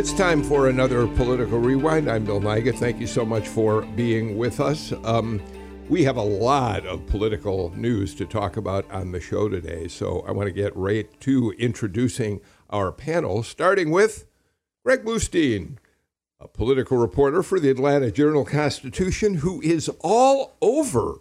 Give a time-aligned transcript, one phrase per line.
[0.00, 2.10] It's time for another political rewind.
[2.10, 2.78] I'm Bill Nigut.
[2.78, 4.94] Thank you so much for being with us.
[5.04, 5.42] Um,
[5.90, 10.24] we have a lot of political news to talk about on the show today, so
[10.26, 14.24] I want to get right to introducing our panel, starting with
[14.86, 15.76] Greg Bluestein,
[16.40, 21.20] a political reporter for the Atlanta Journal Constitution, who is all over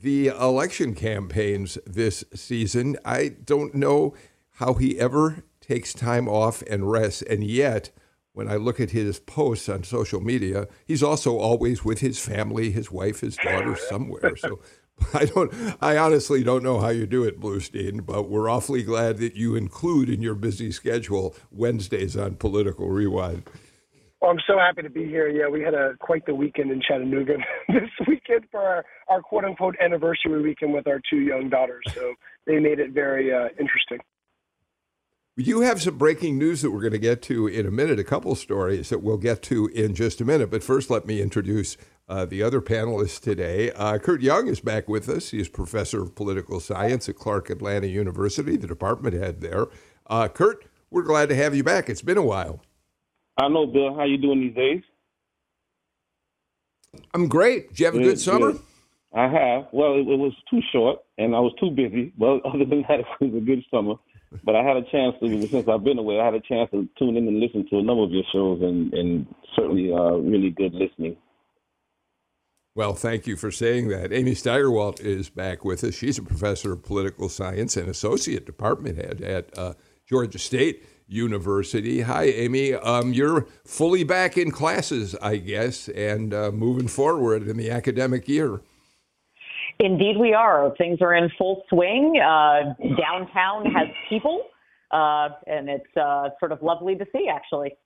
[0.00, 2.96] the election campaigns this season.
[3.04, 4.12] I don't know
[4.54, 7.90] how he ever takes time off and rests, and yet
[8.38, 12.70] when I look at his posts on social media, he's also always with his family,
[12.70, 14.36] his wife, his daughter, somewhere.
[14.36, 14.60] So
[15.12, 19.16] I don't, I honestly don't know how you do it, Bluestein, but we're awfully glad
[19.18, 23.42] that you include in your busy schedule Wednesdays on Political Rewind.
[24.22, 25.28] Well, I'm so happy to be here.
[25.28, 29.46] Yeah, we had a quite the weekend in Chattanooga this weekend for our, our quote
[29.46, 31.82] unquote anniversary weekend with our two young daughters.
[31.92, 32.14] So
[32.46, 33.98] they made it very uh, interesting.
[35.40, 38.04] You have some breaking news that we're going to get to in a minute, a
[38.04, 40.50] couple stories that we'll get to in just a minute.
[40.50, 41.76] But first, let me introduce
[42.08, 43.70] uh, the other panelists today.
[43.70, 45.30] Uh, Kurt Young is back with us.
[45.30, 49.68] He is professor of political science at Clark Atlanta University, the department head there.
[50.08, 51.88] Uh, Kurt, we're glad to have you back.
[51.88, 52.60] It's been a while.
[53.36, 53.94] I know, Bill.
[53.94, 54.82] How you doing these days?
[57.14, 57.68] I'm great.
[57.68, 58.52] Did you have a good, good summer?
[58.54, 58.62] Good.
[59.14, 59.68] I have.
[59.70, 62.12] Well, it, it was too short, and I was too busy.
[62.18, 63.94] Well, other than that, it was a good summer
[64.44, 66.88] but I had a chance to, since I've been away, I had a chance to
[66.98, 69.26] tune in and listen to a number of your shows, and, and
[69.56, 71.16] certainly uh, really good listening.
[72.74, 74.12] Well, thank you for saying that.
[74.12, 75.96] Amy Steigerwalt is back with us.
[75.96, 79.74] She's a professor of political science and associate department head at uh,
[80.08, 82.02] Georgia State University.
[82.02, 82.74] Hi, Amy.
[82.74, 88.28] Um, you're fully back in classes, I guess, and uh, moving forward in the academic
[88.28, 88.60] year.
[89.80, 90.74] Indeed, we are.
[90.76, 92.20] Things are in full swing.
[92.20, 94.42] Uh, downtown has people,
[94.90, 97.76] uh, and it's uh, sort of lovely to see, actually.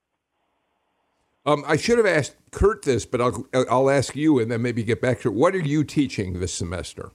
[1.44, 4.84] Um, I should have asked Kurt this, but I'll I'll ask you, and then maybe
[4.84, 5.34] get back to it.
[5.34, 7.10] What are you teaching this semester?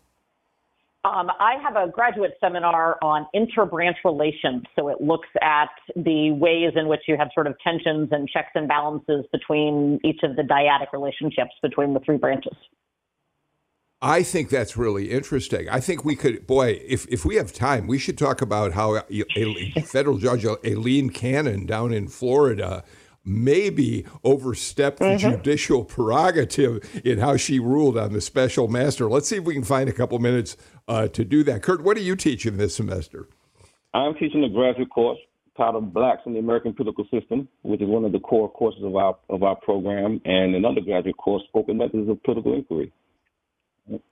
[1.05, 4.63] Um, I have a graduate seminar on interbranch relations.
[4.75, 8.49] So it looks at the ways in which you have sort of tensions and checks
[8.55, 12.55] and balances between each of the dyadic relationships between the three branches.
[14.01, 15.67] I think that's really interesting.
[15.69, 18.97] I think we could, boy, if, if we have time, we should talk about how
[19.09, 22.83] a, federal judge Aileen Cannon down in Florida
[23.25, 25.31] maybe overstepped the mm-hmm.
[25.31, 29.09] judicial prerogative in how she ruled on the special master.
[29.09, 30.55] Let's see if we can find a couple minutes
[30.87, 31.63] uh, to do that.
[31.63, 33.27] Kurt, what are you teaching this semester?
[33.95, 35.17] I'm teaching a graduate course
[35.57, 38.95] titled Blacks in the American Political System, which is one of the core courses of
[38.95, 42.93] our of our program, and an undergraduate course, Scope and Methods of Political Inquiry.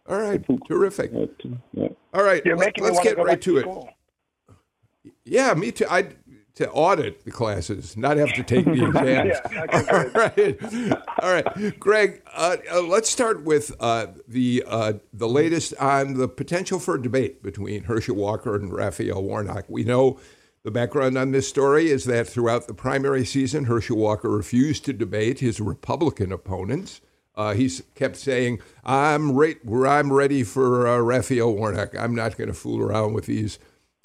[0.08, 1.12] All right, terrific.
[1.14, 5.14] All right, let's, let's get right to, to it.
[5.26, 5.86] Yeah, me too.
[5.90, 6.10] I
[6.56, 9.38] to audit the classes, not have to take the exams.
[9.52, 11.80] yeah, all right, all right.
[11.80, 16.96] Greg, uh, uh, let's start with uh, the uh, the latest on the potential for
[16.96, 19.66] a debate between Herschel Walker and Raphael Warnock.
[19.68, 20.20] We know
[20.64, 24.94] the background on this story is that throughout the primary season, Herschel Walker refused to
[24.94, 27.02] debate his Republican opponents.
[27.36, 31.98] Uh, he's kept saying, "I'm right, I'm ready for uh, Raphael Warnock.
[31.98, 33.60] I'm not going to fool around with these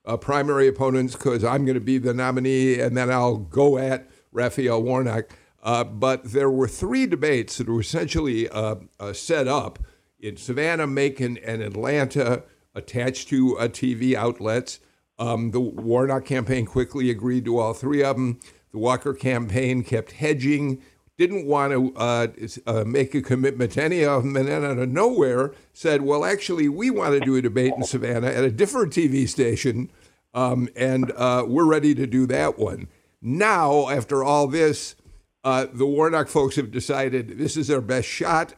[0.04, 4.08] uh, primary opponents because I'm going to be the nominee, and then I'll go at
[4.32, 5.30] Raphael Warnock."
[5.62, 9.78] Uh, but there were three debates that were essentially uh, uh, set up
[10.18, 14.80] in Savannah, Macon, and Atlanta, attached to TV outlets.
[15.18, 18.40] Um, the Warnock campaign quickly agreed to all three of them.
[18.72, 20.80] The Walker campaign kept hedging
[21.20, 22.28] didn't want to uh,
[22.66, 26.24] uh, make a commitment to any of them, and then out of nowhere said, "Well,
[26.24, 29.90] actually, we want to do a debate in Savannah at a different TV station,
[30.32, 32.88] um, and uh, we're ready to do that one."
[33.20, 34.96] Now, after all this,
[35.44, 38.54] uh, the Warnock folks have decided this is their best shot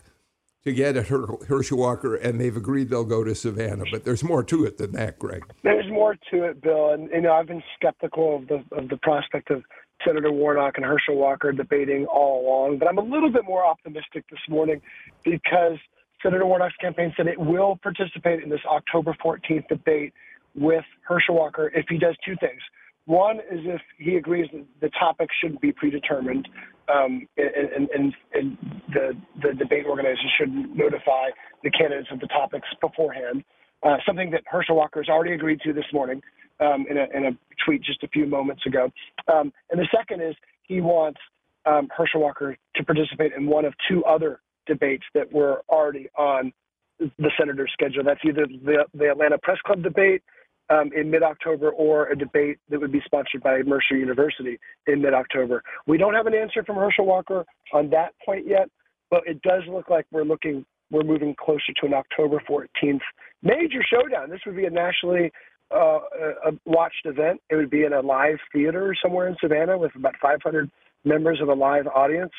[0.62, 3.86] to get at Her- Herschel Walker, and they've agreed they'll go to Savannah.
[3.90, 5.42] But there's more to it than that, Greg.
[5.64, 8.98] There's more to it, Bill, and you know I've been skeptical of the of the
[8.98, 9.64] prospect of
[10.04, 12.78] Senator Warnock and Herschel Walker debating all along.
[12.78, 14.80] But I'm a little bit more optimistic this morning
[15.24, 15.78] because
[16.22, 20.12] Senator Warnock's campaign said it will participate in this October 14th debate
[20.54, 22.60] with Herschel Walker if he does two things.
[23.06, 26.48] One is if he agrees that the topic shouldn't be predetermined,
[26.88, 28.58] um, and, and, and
[28.92, 31.30] the, the debate organizers should notify
[31.64, 33.42] the candidates of the topics beforehand.
[33.82, 36.22] Uh, something that Herschel Walker has already agreed to this morning
[36.60, 37.30] um, in, a, in, a,
[37.64, 38.90] tweet just a few moments ago.
[39.32, 41.18] Um, and the second is he wants
[41.66, 46.52] um, Herschel Walker to participate in one of two other debates that were already on
[46.98, 48.04] the senator's schedule.
[48.04, 50.22] That's either the, the Atlanta Press Club debate
[50.70, 55.62] um, in mid-October or a debate that would be sponsored by Mercer University in mid-October.
[55.86, 58.68] We don't have an answer from Herschel Walker on that point yet,
[59.10, 63.00] but it does look like we're looking we're moving closer to an October 14th
[63.42, 64.30] major showdown.
[64.30, 65.32] This would be a nationally
[65.74, 66.00] uh,
[66.46, 67.40] a watched event.
[67.50, 70.70] It would be in a live theater somewhere in Savannah with about 500
[71.04, 72.32] members of a live audience,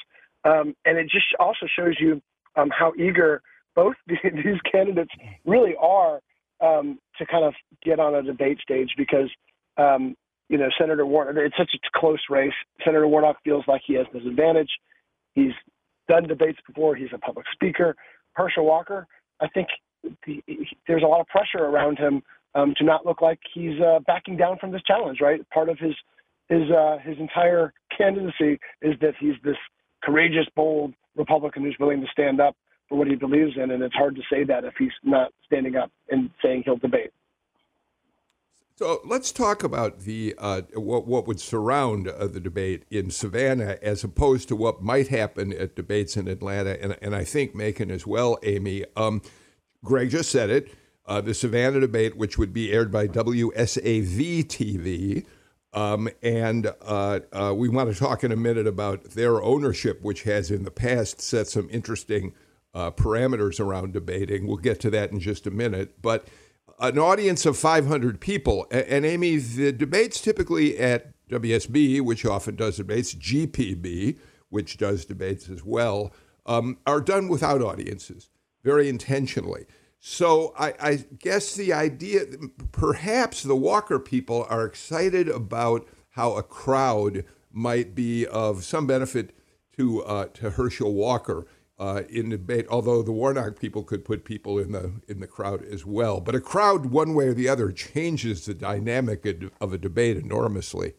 [0.46, 2.22] um, and it just also shows you
[2.56, 3.42] um, how eager
[3.76, 5.12] both these candidates
[5.46, 6.20] really are
[6.62, 7.54] um, to kind of
[7.84, 9.30] get on a debate stage because
[9.78, 10.16] um,
[10.50, 11.36] you know Senator Warnock.
[11.38, 12.54] It's such a close race.
[12.86, 14.70] Senator Warnock feels like he has this advantage.
[15.34, 15.54] He's
[16.08, 16.96] done debates before.
[16.96, 17.96] He's a public speaker.
[18.34, 19.08] Herschel Walker,
[19.42, 19.68] I think
[20.26, 20.44] the,
[20.88, 22.22] there's a lot of pressure around him
[22.56, 25.20] um, to not look like he's uh, backing down from this challenge.
[25.22, 25.94] Right, part of his
[26.50, 29.58] his uh, his entire candidacy is that he's this
[30.04, 32.56] courageous, bold Republican who's willing to stand up
[32.90, 35.76] for what he believes in, and it's hard to say that if he's not standing
[35.76, 37.12] up and saying he'll debate.
[38.76, 43.78] So let's talk about the uh, what what would surround uh, the debate in Savannah,
[43.84, 47.92] as opposed to what might happen at debates in Atlanta, and, and I think Macon
[47.92, 48.40] as well.
[48.42, 49.22] Amy, um,
[49.84, 50.74] Greg just said it.
[51.06, 55.26] Uh, the Savannah debate, which would be aired by WSAV TV,
[55.74, 60.24] um, and uh, uh, we want to talk in a minute about their ownership, which
[60.24, 62.34] has in the past set some interesting
[62.74, 64.48] uh, parameters around debating.
[64.48, 66.02] We'll get to that in just a minute.
[66.02, 66.28] But
[66.80, 72.78] an audience of 500 people, and, Amy, the debates typically at WSB, which often does
[72.78, 74.18] debates, GPB,
[74.50, 76.14] which does debates as well,
[76.46, 78.30] um, are done without audiences
[78.64, 79.66] very intentionally.
[80.00, 82.26] So I, I, guess the idea,
[82.72, 89.34] perhaps the Walker people are excited about how a crowd might be of some benefit
[89.78, 91.46] to uh, to Herschel Walker
[91.84, 92.66] uh, in debate.
[92.70, 96.34] Although the Warnock people could put people in the in the crowd as well, but
[96.34, 99.26] a crowd, one way or the other, changes the dynamic
[99.60, 100.94] of a debate enormously.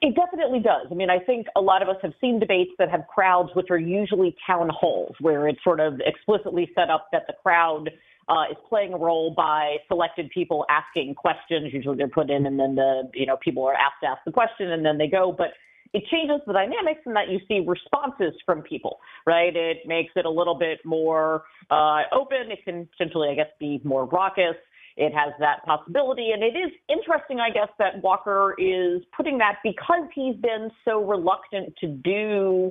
[0.00, 0.88] It definitely does.
[0.90, 3.68] I mean, I think a lot of us have seen debates that have crowds, which
[3.70, 7.88] are usually town halls, where it's sort of explicitly set up that the crowd
[8.28, 11.72] uh, is playing a role by selected people asking questions.
[11.72, 14.32] Usually they're put in, and then the you know people are asked to ask the
[14.32, 15.30] question, and then they go.
[15.30, 15.52] But
[15.92, 19.54] it changes the dynamics in that you see responses from people, right?
[19.54, 22.50] It makes it a little bit more uh, open.
[22.50, 24.56] It can potentially, I guess, be more raucous.
[24.96, 26.30] It has that possibility.
[26.32, 31.04] And it is interesting, I guess, that Walker is putting that because he's been so
[31.04, 32.70] reluctant to do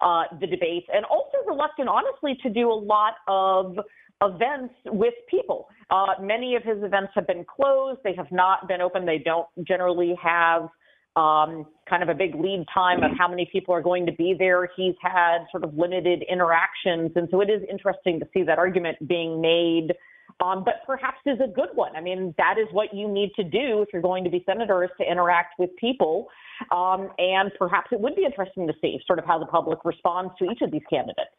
[0.00, 3.78] uh, the debates and also reluctant, honestly, to do a lot of
[4.22, 5.68] events with people.
[5.90, 8.00] Uh, many of his events have been closed.
[8.04, 9.06] They have not been open.
[9.06, 10.68] They don't generally have
[11.16, 14.34] um, kind of a big lead time of how many people are going to be
[14.38, 14.70] there.
[14.76, 17.10] He's had sort of limited interactions.
[17.16, 19.92] And so it is interesting to see that argument being made,
[20.40, 21.96] um, but perhaps is a good one.
[21.96, 24.84] I mean, that is what you need to do if you're going to be senator
[24.84, 26.28] is to interact with people.
[26.70, 30.32] Um, and perhaps it would be interesting to see sort of how the public responds
[30.38, 31.30] to each of these candidates.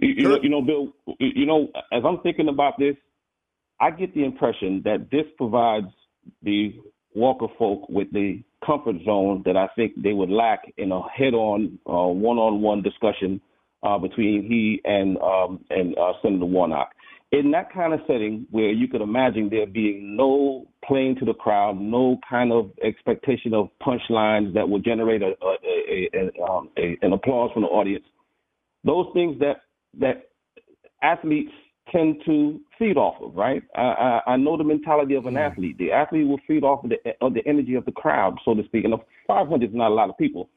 [0.00, 2.96] You know, you know, Bill, you know, as I'm thinking about this,
[3.80, 5.92] I get the impression that this provides
[6.42, 6.74] the
[7.16, 11.78] Walker folk with the comfort zone that I think they would lack in a head-on,
[11.86, 13.40] uh, one-on-one discussion
[13.82, 16.90] uh, between he and um, and uh, Senator Warnock.
[17.32, 21.34] In that kind of setting, where you could imagine there being no playing to the
[21.34, 26.96] crowd, no kind of expectation of punchlines that would generate a, a, a, um, a
[27.02, 28.04] an applause from the audience,
[28.84, 29.62] those things that
[29.98, 30.28] that
[31.02, 31.52] athletes
[31.90, 33.62] tend to feed off of, right?
[33.76, 35.50] I, I, I know the mentality of an mm.
[35.50, 35.78] athlete.
[35.78, 38.64] The athlete will feed off of the, of the energy of the crowd, so to
[38.64, 38.84] speak.
[38.84, 38.94] And
[39.26, 40.48] 500 is not a lot of people,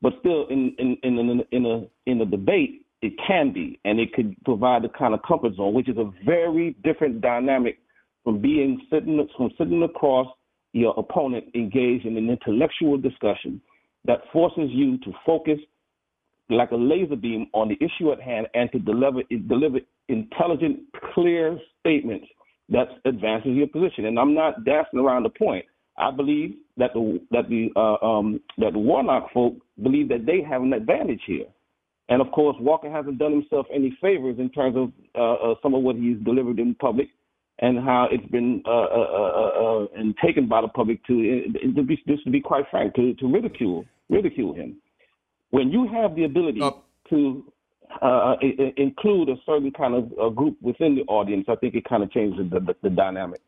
[0.00, 3.78] but still, in in in in a, in a in a debate, it can be,
[3.84, 7.78] and it could provide the kind of comfort zone, which is a very different dynamic
[8.24, 10.26] from being sitting from sitting across
[10.72, 13.60] your opponent, engaged in an intellectual discussion
[14.04, 15.58] that forces you to focus
[16.50, 19.78] like a laser beam on the issue at hand and to deliver deliver
[20.08, 20.80] intelligent,
[21.14, 22.26] clear statements
[22.68, 24.06] that advances your position.
[24.06, 25.64] And I'm not dancing around the point.
[25.96, 30.42] I believe that the that the uh, um, that the Warnock folk believe that they
[30.48, 31.46] have an advantage here.
[32.08, 35.74] And of course, Walker hasn't done himself any favors in terms of uh, uh, some
[35.74, 37.08] of what he's delivered in public.
[37.60, 41.42] and how it's been uh, uh, uh, uh and taken by the public to,
[41.74, 44.76] to be, just to be quite frank, to, to ridicule ridicule him.
[45.50, 46.62] When you have the ability
[47.10, 47.44] to
[48.02, 48.36] uh,
[48.76, 52.50] include a certain kind of group within the audience, I think it kind of changes
[52.50, 53.40] the, the, the dynamic.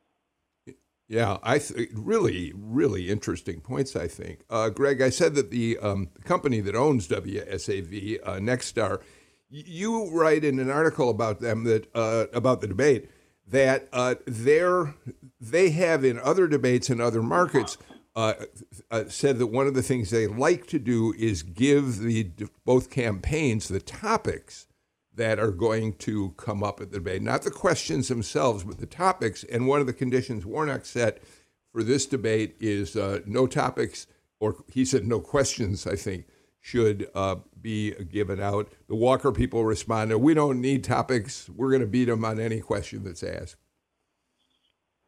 [1.08, 3.96] Yeah, I th- really, really interesting points.
[3.96, 5.02] I think, uh, Greg.
[5.02, 9.00] I said that the um, company that owns WSAV, uh, Nexstar,
[9.48, 13.10] you write in an article about them that uh, about the debate
[13.48, 17.76] that uh, they have in other debates in other markets
[18.16, 18.34] uh,
[18.90, 22.30] uh, said that one of the things they like to do is give the
[22.64, 24.66] both campaigns the topics
[25.14, 28.86] that are going to come up at the debate, not the questions themselves, but the
[28.86, 29.44] topics.
[29.44, 31.22] And one of the conditions Warnock set
[31.72, 34.06] for this debate is uh, no topics,
[34.40, 36.26] or he said no questions, I think,
[36.60, 38.72] should uh, be given out.
[38.88, 41.48] The Walker people responded, We don't need topics.
[41.48, 43.56] We're going to beat them on any question that's asked.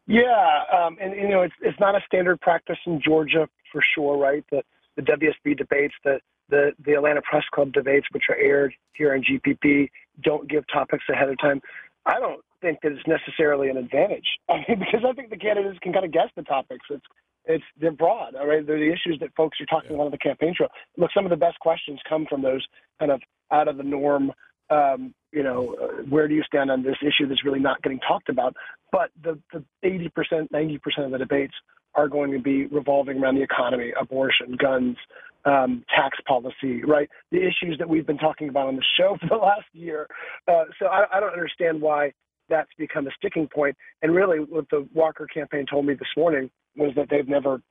[0.07, 4.17] Yeah, um, and you know it's it's not a standard practice in Georgia for sure,
[4.17, 4.45] right?
[4.51, 4.63] The
[4.97, 6.19] the WSB debates, the
[6.49, 9.89] the the Atlanta Press Club debates, which are aired here on GPB,
[10.23, 11.61] don't give topics ahead of time.
[12.05, 14.27] I don't think that it's necessarily an advantage.
[14.49, 16.85] I mean, because I think the candidates can kind of guess the topics.
[16.91, 17.07] It's
[17.45, 18.35] it's they're broad.
[18.35, 19.97] All right, they're the issues that folks are talking yeah.
[19.97, 20.71] about on the campaign trail.
[20.97, 22.67] Look, some of the best questions come from those
[22.99, 24.33] kind of out of the norm.
[24.71, 28.01] Um, you know, uh, where do you stand on this issue that's really not getting
[28.01, 28.55] talked about?
[28.91, 31.55] But the the 80%, 90% of the debates
[31.95, 34.97] are going to be revolving around the economy, abortion, guns,
[35.45, 37.09] um, tax policy, right?
[37.31, 40.07] The issues that we've been talking about on the show for the last year.
[40.49, 42.13] Uh, so I, I don't understand why
[42.49, 43.77] that's become a sticking point.
[44.03, 47.63] And really, what the Walker campaign told me this morning was that they've never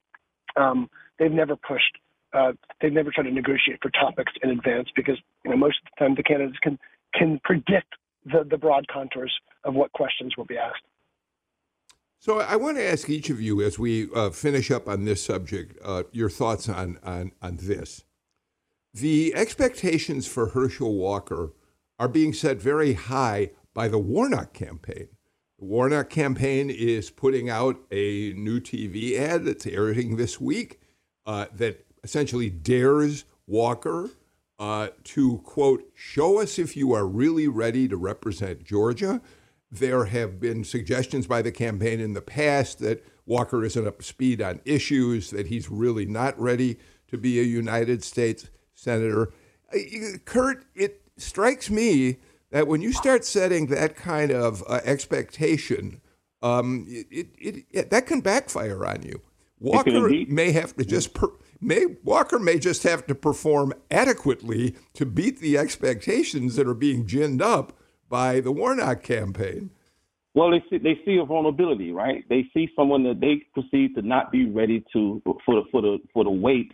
[0.55, 1.97] um, they've never pushed
[2.33, 5.91] uh, they've never tried to negotiate for topics in advance because you know most of
[5.97, 6.79] the time the candidates can
[7.13, 7.93] can predict
[8.25, 9.33] the the broad contours
[9.63, 10.83] of what questions will be asked.
[12.21, 15.25] So I want to ask each of you as we uh, finish up on this
[15.25, 18.03] subject, uh, your thoughts on, on, on this.
[18.93, 21.53] The expectations for Herschel Walker
[21.97, 25.07] are being set very high by the Warnock campaign.
[25.57, 30.79] The Warnock campaign is putting out a new TV ad that's airing this week
[31.25, 34.09] uh, that essentially dares Walker
[34.59, 39.21] uh, to, quote, show us if you are really ready to represent Georgia
[39.71, 44.03] there have been suggestions by the campaign in the past that Walker isn't up to
[44.03, 46.77] speed on issues, that he's really not ready
[47.07, 49.31] to be a United States senator.
[49.73, 52.17] Uh, Kurt, it strikes me
[52.49, 56.01] that when you start setting that kind of uh, expectation,
[56.41, 59.21] um, it, it, it, that can backfire on you.
[59.59, 61.29] Walker may have to just per,
[61.61, 67.05] may Walker may just have to perform adequately to beat the expectations that are being
[67.05, 67.73] ginned up
[68.09, 69.71] by the Warnock campaign?
[70.33, 72.23] Well, they see they see a vulnerability, right?
[72.29, 75.97] They see someone that they perceive to not be ready to for the for the
[76.13, 76.71] for the weight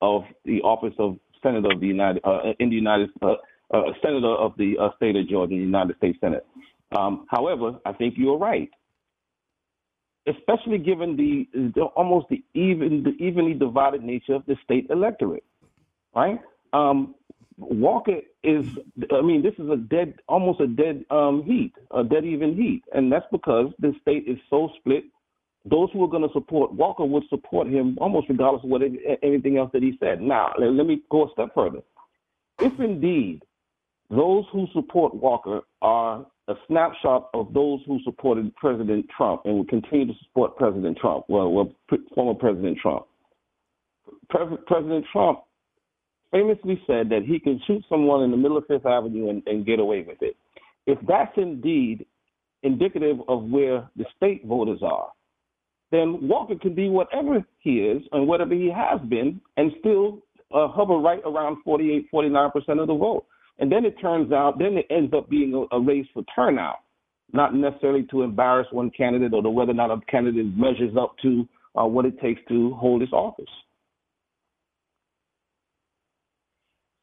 [0.00, 3.34] of the office of senator of the United uh, in the United uh,
[3.72, 6.46] uh, senator of the uh, state of Georgia the United States Senate.
[6.96, 8.70] Um, however, I think you're right,
[10.26, 15.44] especially given the, the almost the even the evenly divided nature of the state electorate,
[16.14, 16.40] right?
[16.72, 17.14] Um,
[17.60, 18.66] Walker is,
[19.12, 22.82] I mean, this is a dead, almost a dead um, heat, a dead even heat.
[22.94, 25.04] And that's because the state is so split.
[25.66, 28.82] Those who are going to support Walker would support him almost regardless of what
[29.22, 30.22] anything else that he said.
[30.22, 31.80] Now, let me go a step further.
[32.58, 33.42] If indeed
[34.10, 39.64] those who support Walker are a snapshot of those who supported President Trump and will
[39.66, 41.72] continue to support President Trump, well, well
[42.14, 43.06] former President Trump.
[44.28, 45.40] Pre- President Trump
[46.32, 49.64] famously said that he can shoot someone in the middle of Fifth Avenue and, and
[49.64, 50.36] get away with it.
[50.86, 52.04] If that's indeed
[52.62, 55.08] indicative of where the state voters are,
[55.92, 60.68] then Walker can be whatever he is and whatever he has been and still uh,
[60.68, 63.26] hover right around 48, 49% of the vote.
[63.60, 66.78] And then it turns out, then it ends up being a, a race for turnout,
[67.32, 71.14] not necessarily to embarrass one candidate or to whether or not a candidate measures up
[71.22, 71.46] to
[71.78, 73.44] uh, what it takes to hold this office.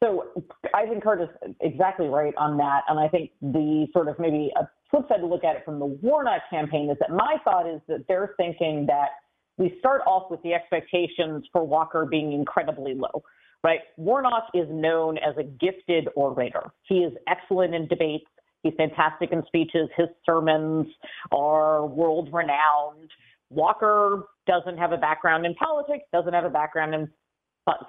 [0.02, 0.26] So
[0.74, 1.28] I think Kurt is
[1.60, 2.82] exactly right on that.
[2.88, 5.78] And I think the sort of maybe a flip side to look at it from
[5.78, 9.08] the Warnock campaign is that my thought is that they're thinking that
[9.56, 13.24] we start off with the expectations for Walker being incredibly low,
[13.64, 13.80] right?
[13.96, 16.70] Warnock is known as a gifted orator.
[16.82, 18.26] He is excellent in debates.
[18.62, 19.88] He's fantastic in speeches.
[19.96, 20.86] His sermons
[21.32, 23.10] are world renowned.
[23.50, 27.08] Walker doesn't have a background in politics, doesn't have a background in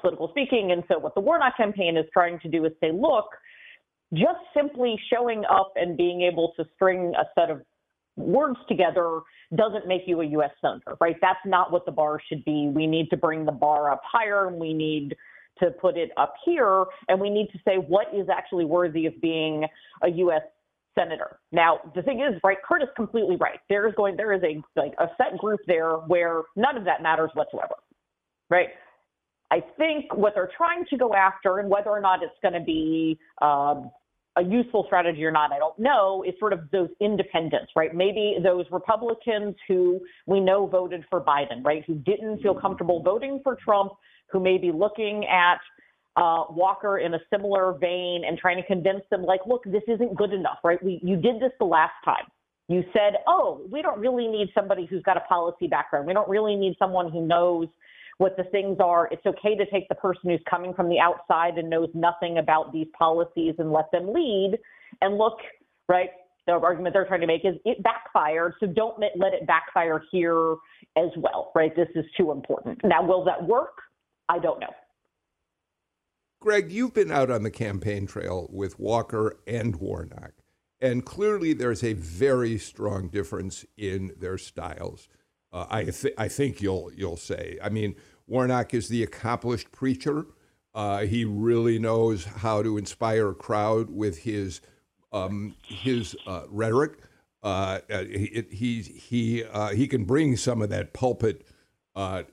[0.01, 0.71] political speaking.
[0.71, 3.27] And so what the Warnock campaign is trying to do is say, look,
[4.13, 7.61] just simply showing up and being able to string a set of
[8.17, 9.21] words together
[9.55, 10.51] doesn't make you a U.S.
[10.61, 11.15] senator, right?
[11.21, 12.69] That's not what the bar should be.
[12.73, 15.15] We need to bring the bar up higher, we need
[15.59, 19.19] to put it up here, and we need to say what is actually worthy of
[19.21, 19.65] being
[20.03, 20.41] a U.S.
[20.97, 21.39] senator.
[21.51, 23.59] Now, the thing is, right, Kurt is completely right.
[23.69, 27.01] There is going, there is a like a set group there where none of that
[27.01, 27.75] matters whatsoever,
[28.49, 28.69] right?
[29.51, 32.59] I think what they're trying to go after, and whether or not it's going to
[32.59, 33.89] be um,
[34.39, 37.93] a useful strategy or not, I don't know, is sort of those independents, right?
[37.93, 41.83] Maybe those Republicans who we know voted for Biden, right?
[41.85, 43.91] Who didn't feel comfortable voting for Trump,
[44.31, 45.59] who may be looking at
[46.15, 50.15] uh, Walker in a similar vein and trying to convince them, like, look, this isn't
[50.15, 50.81] good enough, right?
[50.83, 52.25] We, you did this the last time.
[52.67, 56.05] You said, oh, we don't really need somebody who's got a policy background.
[56.07, 57.67] We don't really need someone who knows
[58.19, 59.09] what the things are.
[59.11, 62.71] It's okay to take the person who's coming from the outside and knows nothing about
[62.71, 64.59] these policies and let them lead.
[65.01, 65.37] And look,
[65.87, 66.09] right,
[66.45, 70.55] the argument they're trying to make is it backfired, so don't let it backfire here
[70.97, 71.73] as well, right?
[71.75, 72.79] This is too important.
[72.83, 73.81] Now, will that work?
[74.27, 74.73] I don't know.
[76.41, 80.33] Greg, you've been out on the campaign trail with Walker and Warnock,
[80.81, 85.07] and clearly there's a very strong difference in their styles.
[85.51, 87.57] Uh, I th- I think you'll you'll say.
[87.61, 87.95] I mean,
[88.27, 90.27] Warnock is the accomplished preacher.
[90.75, 94.61] Uh, he really knows how to inspire a crowd with his
[95.11, 96.99] um, his uh, rhetoric.
[97.41, 101.47] Uh, he he he, uh, he can bring some of that pulpit
[101.95, 102.23] uh,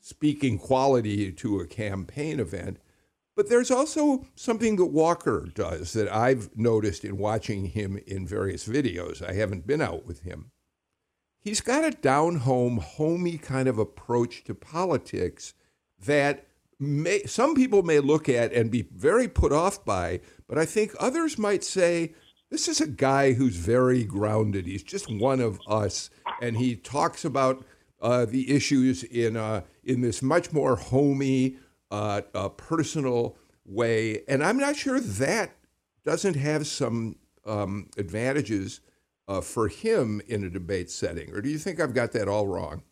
[0.00, 2.78] speaking quality to a campaign event.
[3.36, 8.66] But there's also something that Walker does that I've noticed in watching him in various
[8.66, 9.28] videos.
[9.28, 10.52] I haven't been out with him
[11.44, 15.54] he's got a down home, homey kind of approach to politics
[16.04, 16.46] that
[16.80, 20.92] may, some people may look at and be very put off by, but I think
[20.98, 22.14] others might say,
[22.50, 24.66] this is a guy who's very grounded.
[24.66, 26.10] He's just one of us,
[26.40, 27.64] and he talks about
[28.00, 31.56] uh, the issues in uh, in this much more homey,
[31.90, 34.22] uh, uh personal way.
[34.28, 35.56] And I'm not sure that
[36.04, 38.80] doesn't have some um, advantages
[39.28, 41.30] uh, for him in a debate setting?
[41.32, 42.82] Or do you think I've got that all wrong?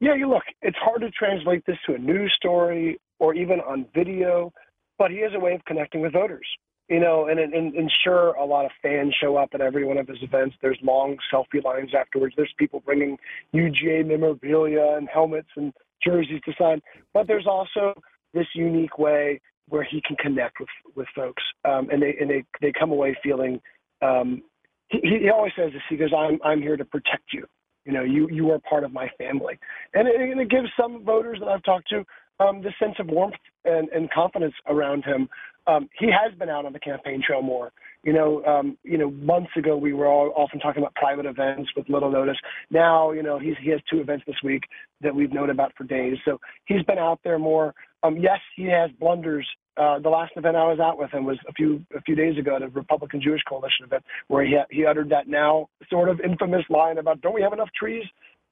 [0.00, 3.86] Yeah, you look, it's hard to translate this to a news story or even on
[3.94, 4.52] video,
[4.98, 6.46] but he has a way of connecting with voters.
[6.88, 9.98] You know, and, and, and sure, a lot of fans show up at every one
[9.98, 10.54] of his events.
[10.62, 12.34] There's long selfie lines afterwards.
[12.36, 13.18] There's people bringing
[13.52, 16.80] UGA memorabilia and helmets and jerseys to sign.
[17.12, 17.92] But there's also
[18.34, 22.44] this unique way where he can connect with with folks, um, and they and they
[22.60, 23.60] they come away feeling
[24.00, 24.42] um,
[24.88, 25.82] he, he always says this.
[25.88, 27.46] He goes, "I'm I'm here to protect you.
[27.84, 29.58] You know, you you are part of my family,"
[29.94, 32.04] and it, and it gives some voters that I've talked to
[32.40, 35.28] um, this sense of warmth and, and confidence around him.
[35.66, 37.72] Um, he has been out on the campaign trail more.
[38.04, 41.70] You know, um, you know, months ago we were all often talking about private events
[41.76, 42.36] with little notice.
[42.70, 44.62] Now, you know, he's he has two events this week
[45.00, 46.16] that we've known about for days.
[46.24, 47.74] So he's been out there more.
[48.02, 49.46] Um, yes, he has blunders
[49.76, 52.38] uh, the last event I was out with him was a few a few days
[52.38, 56.20] ago at a Republican Jewish Coalition event where he he uttered that now sort of
[56.20, 58.04] infamous line about don't we have enough trees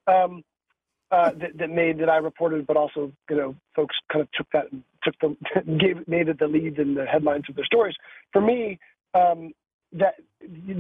[0.07, 0.45] um,
[1.11, 4.47] uh, that, that made that I reported, but also you know folks kind of took
[4.53, 4.67] that
[5.03, 5.37] took the
[5.79, 7.95] gave made it the lead in the headlines of their stories.
[8.33, 8.79] For me,
[9.15, 9.53] um,
[9.93, 10.15] that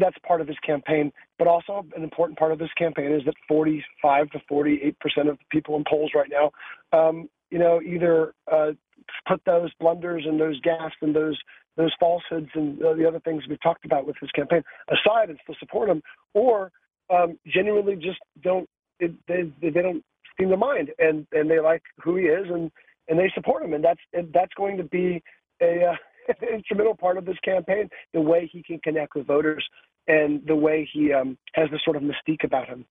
[0.00, 3.34] that's part of his campaign, but also an important part of this campaign is that
[3.48, 6.50] 45 to 48 percent of the people in polls right now,
[6.98, 8.72] um, you know, either uh,
[9.26, 11.38] put those blunders and those gaffes and those
[11.76, 15.38] those falsehoods and uh, the other things we've talked about with his campaign aside and
[15.42, 16.02] still support him,
[16.32, 16.70] or
[17.12, 18.68] um, genuinely just don't
[19.00, 20.04] they they don't
[20.38, 22.70] seem to mind and and they like who he is and
[23.08, 24.00] and they support him and that's
[24.32, 25.22] that's going to be
[25.62, 25.96] a uh,
[26.52, 29.64] instrumental part of this campaign the way he can connect with voters
[30.06, 32.84] and the way he um, has this sort of mystique about him.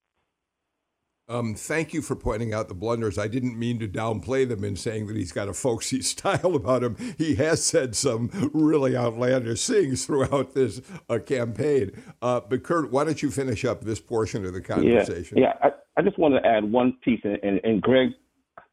[1.26, 3.18] Um, thank you for pointing out the blunders.
[3.18, 6.84] I didn't mean to downplay them in saying that he's got a folksy style about
[6.84, 6.96] him.
[7.16, 11.92] He has said some really outlandish things throughout this uh, campaign.
[12.20, 15.38] Uh, but Kurt, why don't you finish up this portion of the conversation?
[15.38, 15.70] Yeah, yeah.
[15.70, 18.10] I, I just want to add one piece, and, and, and Greg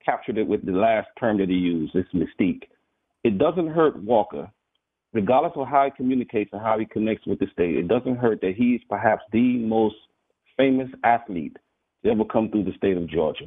[0.04, 2.64] captured it with the last term that he used, this mystique.
[3.24, 4.52] It doesn't hurt Walker,
[5.14, 7.76] regardless of how he communicates and how he connects with the state.
[7.76, 9.96] It doesn't hurt that he's perhaps the most
[10.58, 11.56] famous athlete–
[12.04, 13.46] will come through the state of Georgia.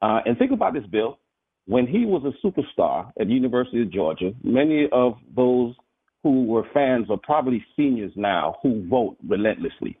[0.00, 1.18] Uh, and think about this, Bill.
[1.66, 5.74] When he was a superstar at the University of Georgia, many of those
[6.22, 9.96] who were fans are probably seniors now who vote relentlessly.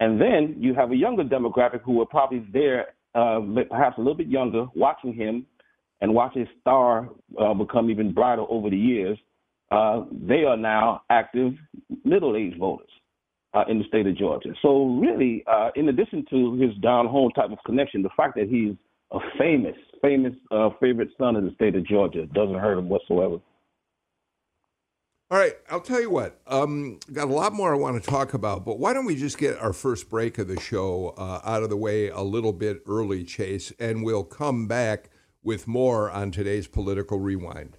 [0.00, 4.16] And then you have a younger demographic who are probably there, uh, perhaps a little
[4.16, 5.46] bit younger, watching him
[6.00, 7.08] and watch his star
[7.40, 9.18] uh, become even brighter over the years.
[9.70, 11.52] Uh, they are now active
[12.04, 12.88] middle aged voters.
[13.54, 14.50] Uh, in the state of Georgia.
[14.60, 18.48] So really, uh, in addition to his down home type of connection, the fact that
[18.48, 18.74] he's
[19.12, 23.38] a famous, famous uh, favorite son of the state of Georgia doesn't hurt him whatsoever.
[25.30, 26.40] All right, I'll tell you what.
[26.46, 29.38] Um, got a lot more I want to talk about, but why don't we just
[29.38, 32.82] get our first break of the show uh, out of the way a little bit
[32.86, 35.10] early, Chase, and we'll come back
[35.42, 37.78] with more on today's political rewind.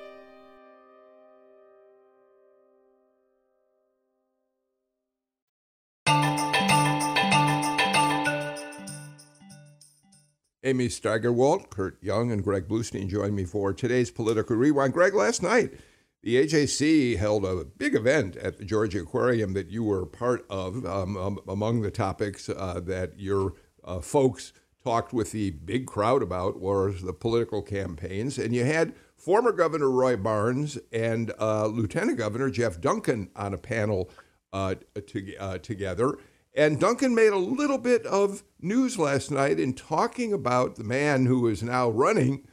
[10.63, 14.93] Amy Steigerwalt, Kurt Young, and Greg Bluestein join me for today's Political Rewind.
[14.93, 15.73] Greg, last night,
[16.21, 20.85] the AJC held a big event at the Georgia Aquarium that you were part of.
[20.85, 26.21] Um, um, among the topics uh, that your uh, folks talked with the big crowd
[26.21, 28.37] about was the political campaigns.
[28.37, 33.57] And you had former Governor Roy Barnes and uh, Lieutenant Governor Jeff Duncan on a
[33.57, 34.11] panel
[34.53, 34.75] uh,
[35.07, 36.17] to, uh, together.
[36.53, 41.25] And Duncan made a little bit of news last night in talking about the man
[41.25, 42.45] who is now running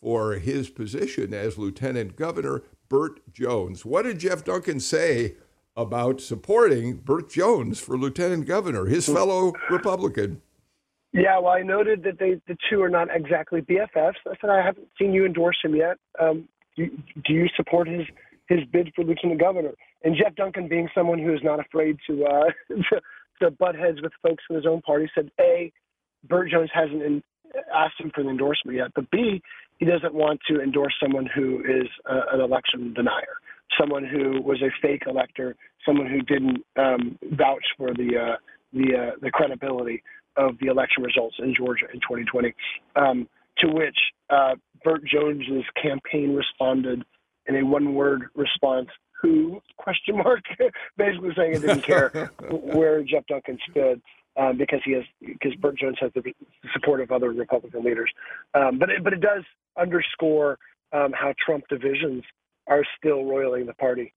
[0.00, 3.84] for his position as lieutenant governor, Burt Jones.
[3.84, 5.36] What did Jeff Duncan say
[5.76, 10.42] about supporting Burt Jones for lieutenant governor, his fellow Republican?
[11.12, 14.16] Yeah, well, I noted that they the two are not exactly BFFs.
[14.26, 15.96] I said I haven't seen you endorse him yet.
[16.20, 16.90] Um, do,
[17.24, 18.06] do you support his
[18.48, 19.72] his bid for lieutenant governor?
[20.04, 22.44] And Jeff Duncan, being someone who is not afraid to uh,
[22.90, 23.00] to,
[23.40, 25.72] to butt heads with folks in his own party, said a
[26.28, 27.22] Burt Jones hasn't in,
[27.74, 29.42] asked him for an endorsement yet, but b
[29.78, 33.36] he doesn't want to endorse someone who is uh, an election denier,
[33.78, 38.36] someone who was a fake elector, someone who didn't um, vouch for the uh,
[38.72, 40.02] the uh, the credibility
[40.36, 42.54] of the election results in Georgia in 2020.
[42.94, 43.96] Um, to which
[44.28, 47.02] uh, Burt Jones's campaign responded
[47.46, 48.88] in a one-word response:
[49.20, 50.42] "Who?" question mark,
[50.96, 54.00] basically saying it didn't care where Jeff Duncan stood.
[54.38, 56.22] Um, because he has because Burt Jones has the
[56.74, 58.10] support of other Republican leaders,
[58.52, 59.44] um, but it, but it does
[59.80, 60.58] underscore
[60.92, 62.22] um, how Trump divisions
[62.66, 64.12] are still roiling the party.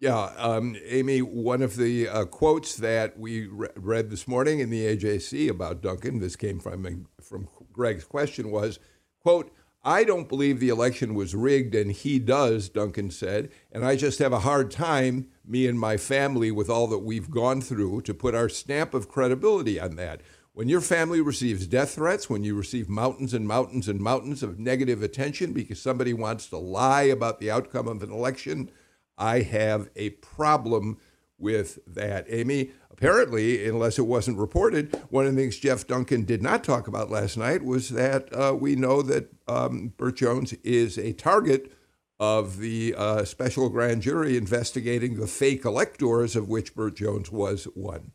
[0.00, 4.70] Yeah, um, Amy, one of the uh, quotes that we re- read this morning in
[4.70, 8.78] the AJC about Duncan, this came from from Greg's question, was,
[9.20, 9.50] "quote
[9.84, 14.18] I don't believe the election was rigged, and he does," Duncan said, "and I just
[14.18, 18.14] have a hard time, me and my family, with all that we've gone through, to
[18.14, 20.20] put our stamp of credibility on that."
[20.52, 24.58] When your family receives death threats, when you receive mountains and mountains and mountains of
[24.58, 28.70] negative attention because somebody wants to lie about the outcome of an election,
[29.16, 30.98] I have a problem
[31.38, 32.26] with that.
[32.28, 36.88] Amy, apparently, unless it wasn't reported, one of the things Jeff Duncan did not talk
[36.88, 41.72] about last night was that uh, we know that um, Burt Jones is a target
[42.20, 47.64] of the uh, special grand jury investigating the fake electors, of which Burt Jones was
[47.74, 48.12] one.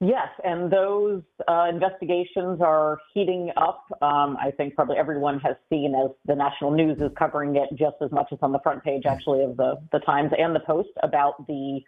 [0.00, 3.84] Yes, and those uh, investigations are heating up.
[4.00, 7.96] Um, I think probably everyone has seen as the national news is covering it just
[8.00, 10.90] as much as on the front page, actually, of the, the Times and the Post
[11.02, 11.80] about the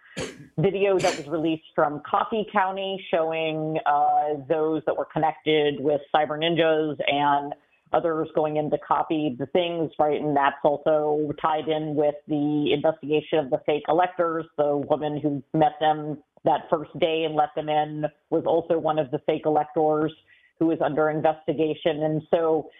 [0.58, 6.36] video that was released from Coffee County showing uh, those that were connected with cyber
[6.36, 7.54] ninjas and
[7.92, 10.20] others going in to copy the things, right?
[10.20, 15.42] And that's also tied in with the investigation of the fake electors, the woman who
[15.56, 19.42] met them that first day and let them in was also one of the fake
[19.44, 20.12] electors
[20.58, 22.02] who was under investigation.
[22.02, 22.70] And so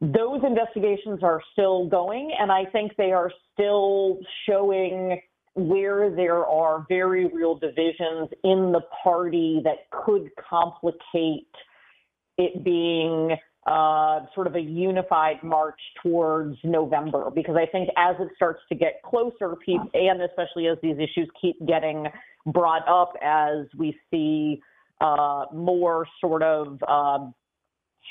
[0.00, 5.20] those investigations are still going, and I think they are still showing
[5.54, 11.48] where there are very real divisions in the party that could complicate
[12.36, 13.36] it being
[13.66, 17.30] uh, sort of a unified march towards November.
[17.34, 21.28] Because I think as it starts to get closer, people, and especially as these issues
[21.40, 22.06] keep getting
[22.52, 24.60] brought up as we see
[25.00, 27.34] uh, more sort of um,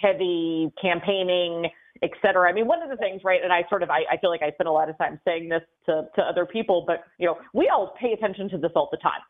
[0.02, 1.70] heavy campaigning,
[2.02, 2.50] et cetera.
[2.50, 4.42] I mean, one of the things, right, and I sort of, I, I feel like
[4.42, 7.38] I spend a lot of time saying this to, to other people, but, you know,
[7.54, 9.22] we all pay attention to this all the time.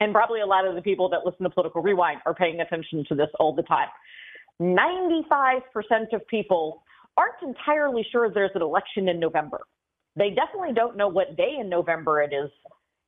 [0.00, 3.04] And probably a lot of the people that listen to Political Rewind are paying attention
[3.08, 3.88] to this all the time.
[4.60, 5.60] 95%
[6.12, 6.82] of people
[7.16, 9.60] aren't entirely sure there's an election in November.
[10.16, 12.50] They definitely don't know what day in November it is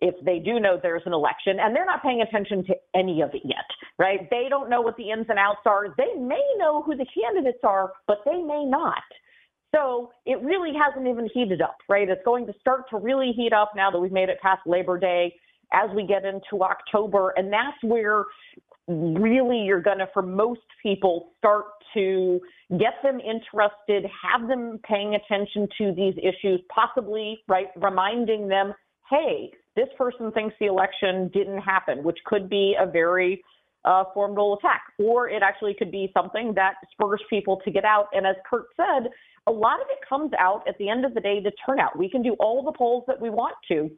[0.01, 3.31] if they do know there's an election and they're not paying attention to any of
[3.35, 3.65] it yet,
[3.99, 4.29] right?
[4.31, 5.95] They don't know what the ins and outs are.
[5.97, 9.03] They may know who the candidates are, but they may not.
[9.75, 12.09] So it really hasn't even heated up, right?
[12.09, 14.99] It's going to start to really heat up now that we've made it past Labor
[14.99, 15.35] Day
[15.73, 17.35] as we get into October.
[17.37, 18.25] And that's where
[18.89, 22.41] really you're going to, for most people, start to
[22.79, 28.73] get them interested, have them paying attention to these issues, possibly, right, reminding them,
[29.11, 33.43] hey, this person thinks the election didn't happen, which could be a very
[33.85, 38.07] uh, formidable attack, or it actually could be something that spurs people to get out.
[38.13, 39.11] And as Kurt said,
[39.47, 41.97] a lot of it comes out at the end of the day to turnout.
[41.97, 43.91] We can do all the polls that we want to,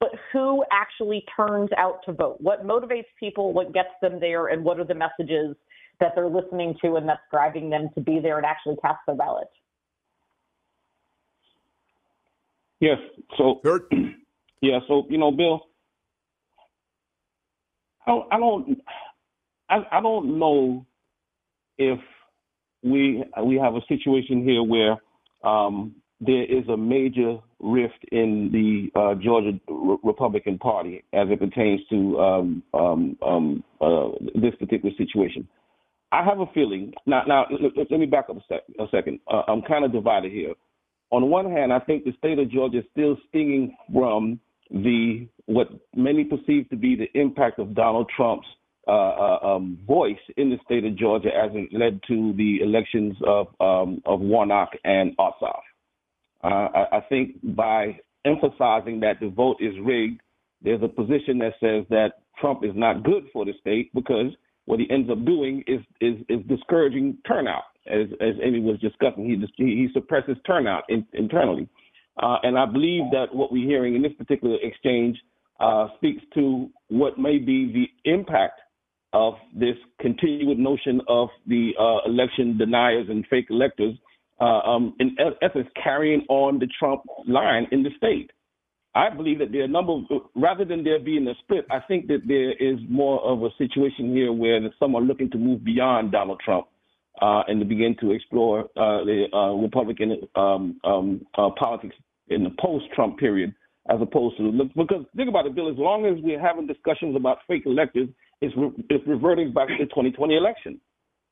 [0.00, 2.38] but who actually turns out to vote?
[2.40, 3.52] What motivates people?
[3.52, 4.48] What gets them there?
[4.48, 5.56] And what are the messages
[6.00, 9.14] that they're listening to and that's driving them to be there and actually cast their
[9.14, 9.48] ballot?
[12.80, 12.98] Yes.
[13.36, 13.60] So,
[14.64, 14.78] yeah.
[14.88, 15.60] So, you know, Bill,
[18.06, 18.82] I, don't,
[19.68, 20.86] I, I don't know
[21.78, 21.98] if
[22.82, 24.96] we we have a situation here where
[25.42, 29.58] um, there is a major rift in the uh, Georgia
[30.02, 35.48] Republican Party as it pertains to um, um, um, uh, this particular situation.
[36.12, 36.92] I have a feeling.
[37.06, 39.18] Now, now let, let me back up a, sec, a second.
[39.26, 40.54] Uh, I'm kind of divided here.
[41.10, 45.68] On one hand, I think the state of Georgia is still stinging from the what
[45.94, 48.46] many perceive to be the impact of Donald Trump's
[48.86, 53.16] uh, uh, um, voice in the state of Georgia as it led to the elections
[53.26, 55.60] of um, of Warnock and Ossoff.
[56.42, 60.20] Uh, I, I think by emphasizing that the vote is rigged,
[60.62, 64.32] there's a position that says that Trump is not good for the state because
[64.66, 69.24] what he ends up doing is is, is discouraging turnout, as as Amy was discussing.
[69.24, 71.68] He he suppresses turnout in, internally,
[72.22, 75.16] uh, and I believe that what we're hearing in this particular exchange
[75.60, 78.60] uh, speaks to what may be the impact
[79.12, 83.94] of this continued notion of the uh, election deniers and fake electors,
[84.40, 88.30] uh, um, in essence, carrying on the Trump line in the state.
[88.96, 91.80] I believe that there are a number, of, rather than there being a split, I
[91.80, 95.64] think that there is more of a situation here where some are looking to move
[95.64, 96.66] beyond Donald Trump
[97.22, 101.94] uh, and to begin to explore uh, the uh, Republican um, um, uh, politics
[102.28, 103.54] in the post-Trump period,
[103.90, 105.70] as opposed to look because think about it, Bill.
[105.70, 108.08] As long as we're having discussions about fake electors,
[108.40, 110.80] it's, re- it's reverting back to the 2020 election,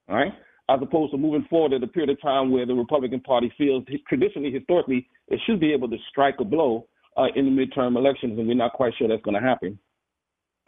[0.09, 0.33] right?
[0.69, 3.85] As opposed to moving forward at a period of time where the Republican Party feels
[4.09, 8.39] traditionally, historically, it should be able to strike a blow uh, in the midterm elections,
[8.39, 9.79] and we're not quite sure that's going to happen.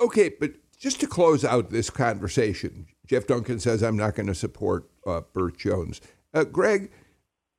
[0.01, 4.35] Okay, but just to close out this conversation, Jeff Duncan says I'm not going to
[4.35, 6.01] support uh, Burt Jones.
[6.33, 6.91] Uh, Greg,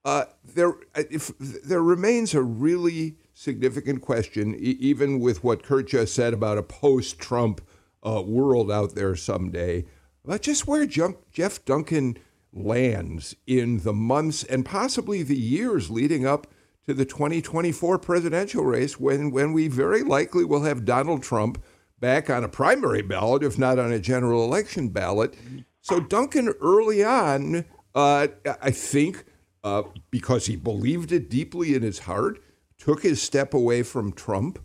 [0.04, 6.14] uh, there if there remains a really significant question, e- even with what Kurt just
[6.14, 7.62] said about a post-Trump
[8.06, 9.86] uh, world out there someday.
[10.24, 12.18] But just where Jeff Duncan
[12.54, 16.48] lands in the months and possibly the years leading up
[16.88, 21.64] to the 2024 presidential race, when, when we very likely will have Donald Trump
[22.00, 25.36] back on a primary ballot, if not on a general election ballot.
[25.82, 28.28] So Duncan, early on, uh,
[28.62, 29.26] I think,
[29.64, 32.40] uh, because he believed it deeply in his heart,
[32.78, 34.60] took his step away from Trump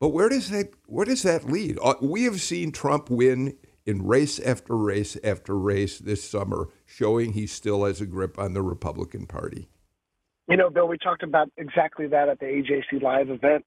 [0.00, 1.78] but where does that where does that lead?
[1.82, 7.32] Uh, we have seen Trump win in race after race after race this summer, showing
[7.32, 9.68] he still has a grip on the Republican Party.
[10.48, 13.64] You know, Bill, we talked about exactly that at the AJC Live event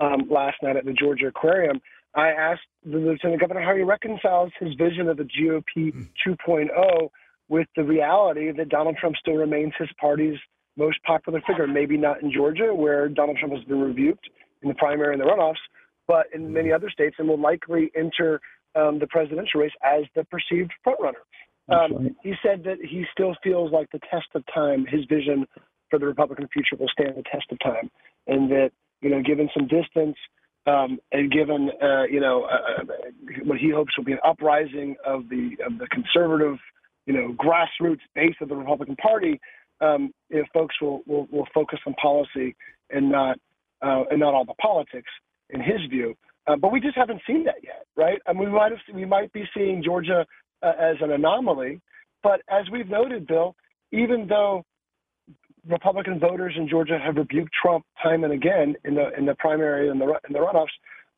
[0.00, 1.80] um, last night at the Georgia Aquarium.
[2.14, 6.08] I asked the Lieutenant Governor how he reconciles his vision of the GOP mm.
[6.26, 7.08] 2.0
[7.48, 10.38] with the reality that Donald Trump still remains his party's
[10.76, 11.66] most popular figure.
[11.66, 14.28] Maybe not in Georgia, where Donald Trump has been rebuked,
[14.62, 15.54] in the primary and the runoffs,
[16.06, 16.52] but in mm-hmm.
[16.54, 18.40] many other states, and will likely enter
[18.74, 21.22] um, the presidential race as the perceived frontrunner.
[21.68, 22.14] Um, right.
[22.22, 25.46] He said that he still feels like the test of time, his vision
[25.90, 27.90] for the Republican future will stand the test of time,
[28.26, 30.16] and that you know, given some distance
[30.68, 32.84] um, and given uh, you know uh,
[33.44, 36.56] what he hopes will be an uprising of the of the conservative,
[37.06, 39.40] you know, grassroots base of the Republican Party,
[39.80, 42.54] um, if folks will, will will focus on policy
[42.90, 43.38] and not
[43.82, 45.10] uh, and not all the politics,
[45.50, 46.14] in his view.
[46.46, 48.20] Uh, but we just haven't seen that yet, right?
[48.26, 50.26] I mean, we might have, we might be seeing Georgia
[50.62, 51.80] uh, as an anomaly,
[52.22, 53.54] but as we've noted, Bill,
[53.92, 54.64] even though
[55.68, 59.88] Republican voters in Georgia have rebuked Trump time and again in the in the primary
[59.88, 60.66] and the in the runoffs,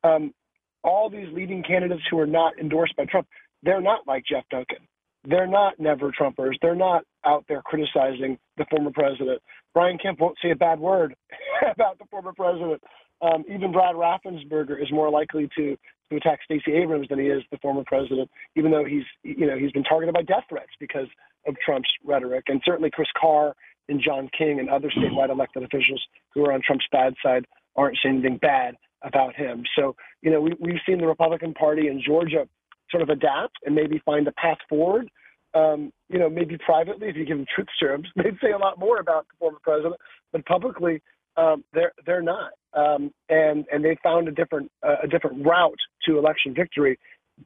[0.04, 0.34] um,
[0.82, 3.26] all these leading candidates who are not endorsed by Trump,
[3.62, 4.78] they're not like Jeff Duncan.
[5.24, 6.54] They're not never Trumpers.
[6.62, 9.42] They're not out there criticizing the former president.
[9.74, 11.14] Brian Kemp won't say a bad word
[11.70, 12.82] about the former president.
[13.22, 15.76] Um, even Brad Raffensperger is more likely to
[16.10, 19.56] to attack Stacey Abrams than he is the former president, even though he's you know
[19.58, 21.06] he's been targeted by death threats because
[21.46, 22.44] of Trump's rhetoric.
[22.48, 23.54] And certainly Chris Carr
[23.90, 26.02] and John King and other statewide elected officials
[26.34, 29.64] who are on Trump's bad side aren't saying anything bad about him.
[29.76, 32.46] So you know we, we've seen the Republican Party in Georgia
[32.90, 35.10] sort of adapt and maybe find a path forward.
[35.54, 38.78] Um, you know, maybe privately, if you give them truth serums, they'd say a lot
[38.78, 39.96] more about the former president,
[40.32, 41.02] but publicly,
[41.36, 45.78] um, they're they're not, um, and and they found a different uh, a different route
[46.06, 46.98] to election victory,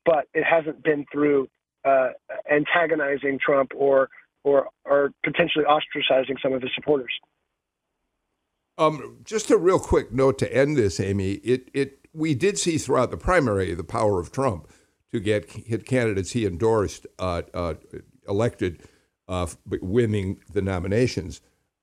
[0.05, 1.49] but it hasn't been through
[1.85, 2.09] uh,
[2.51, 4.09] antagonizing Trump or
[4.45, 7.13] or or potentially ostracizing some of his supporters.
[8.77, 11.33] Um, just a real quick note to end this, Amy.
[11.33, 14.71] It it we did see throughout the primary the power of Trump
[15.13, 17.75] to get hit candidates he endorsed uh, uh,
[18.29, 18.83] elected,
[19.29, 19.47] uh,
[19.81, 21.41] winning the nominations.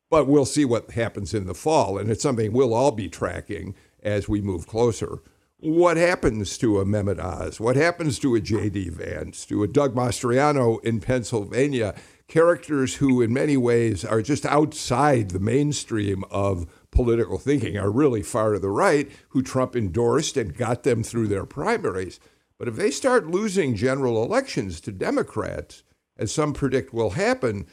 [0.10, 3.74] But we'll see what happens in the fall, and it's something we'll all be tracking
[4.04, 5.20] as we move closer.
[5.58, 7.60] What happens to a Mehmet Oz?
[7.60, 8.90] What happens to a J.D.
[8.90, 11.96] Vance, to a Doug Mastriano in Pennsylvania?
[12.32, 18.22] Characters who, in many ways, are just outside the mainstream of political thinking, are really
[18.22, 22.22] far to the right, who Trump endorsed and got them through their primaries.
[22.58, 25.84] But if they start losing general elections to Democrats,
[26.16, 27.68] as some predict will happen,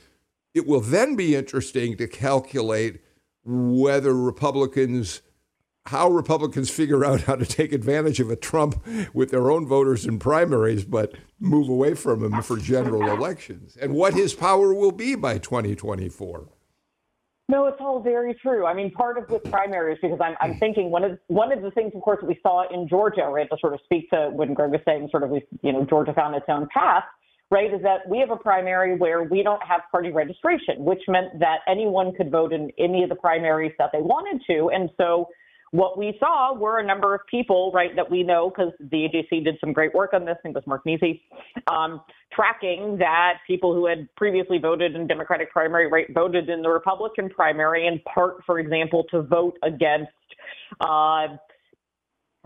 [0.52, 3.00] it will then be interesting to calculate
[3.44, 5.22] whether Republicans,
[5.88, 10.04] how Republicans figure out how to take advantage of a Trump with their own voters
[10.06, 14.92] in primaries, but move away from him for general elections, and what his power will
[14.92, 16.48] be by 2024.
[17.50, 18.66] No, it's all very true.
[18.66, 21.70] I mean, part of this primaries, because I'm, I'm thinking one of one of the
[21.70, 24.52] things, of course, that we saw in Georgia, right, to sort of speak to when
[24.52, 27.04] Greg was saying, sort of, we, you know, Georgia found its own path
[27.50, 31.38] right, is that we have a primary where we don't have party registration, which meant
[31.38, 34.68] that anyone could vote in any of the primaries that they wanted to.
[34.68, 35.28] And so
[35.70, 39.44] what we saw were a number of people, right, that we know because the AJC
[39.44, 40.36] did some great work on this.
[40.38, 41.20] I think it was Mark Niesse,
[41.70, 42.00] um,
[42.32, 47.28] tracking that people who had previously voted in Democratic primary, right, voted in the Republican
[47.28, 50.10] primary in part, for example, to vote against
[50.80, 51.28] uh,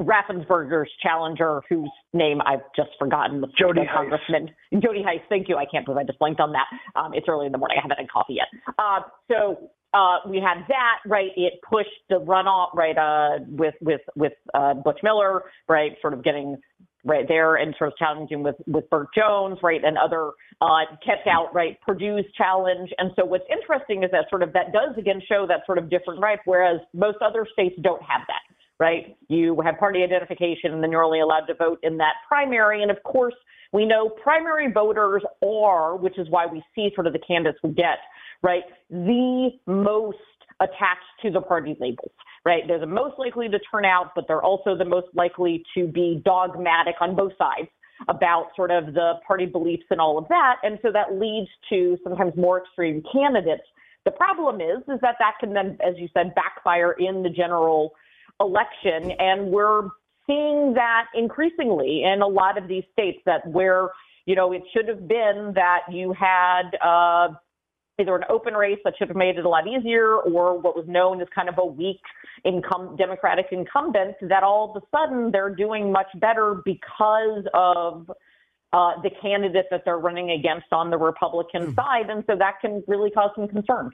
[0.00, 4.50] Raffensperger's challenger, whose name I've just forgotten, Jody Congressman
[4.82, 5.20] Jody Hice.
[5.28, 5.56] Thank you.
[5.56, 6.66] I can't believe I just blanked on that.
[6.98, 7.76] Um, it's early in the morning.
[7.78, 8.48] I haven't had coffee yet.
[8.78, 11.30] Uh, so uh, we had that right.
[11.36, 16.24] It pushed the runoff right uh, with with with uh, Butch Miller right, sort of
[16.24, 16.56] getting
[17.04, 21.26] right there and sort of challenging with with Burt Jones right and other uh, kept
[21.26, 22.90] out right Perdue's challenge.
[22.98, 25.90] And so what's interesting is that sort of that does again show that sort of
[25.90, 28.42] different right, whereas most other states don't have that
[28.80, 29.16] right?
[29.28, 32.82] You have party identification, and then you're only allowed to vote in that primary.
[32.82, 33.34] And of course,
[33.72, 37.70] we know primary voters are, which is why we see sort of the candidates we
[37.70, 37.98] get,
[38.42, 38.64] right?
[38.90, 40.18] The most
[40.60, 42.12] attached to the party labels,
[42.44, 42.62] right?
[42.66, 46.20] They're the most likely to turn out, but they're also the most likely to be
[46.24, 47.68] dogmatic on both sides
[48.08, 50.56] about sort of the party beliefs and all of that.
[50.62, 53.62] And so that leads to sometimes more extreme candidates.
[54.04, 57.92] The problem is, is that that can then, as you said, backfire in the general
[58.40, 59.12] election.
[59.18, 59.88] And we're
[60.26, 63.90] seeing that increasingly in a lot of these states that where,
[64.26, 67.28] you know, it should have been that you had uh,
[67.98, 70.86] either an open race that should have made it a lot easier or what was
[70.88, 72.00] known as kind of a weak
[72.44, 78.10] income Democratic incumbent that all of a sudden they're doing much better because of
[78.72, 81.74] uh, the candidate that they're running against on the Republican mm.
[81.74, 82.08] side.
[82.08, 83.92] And so that can really cause some concerns.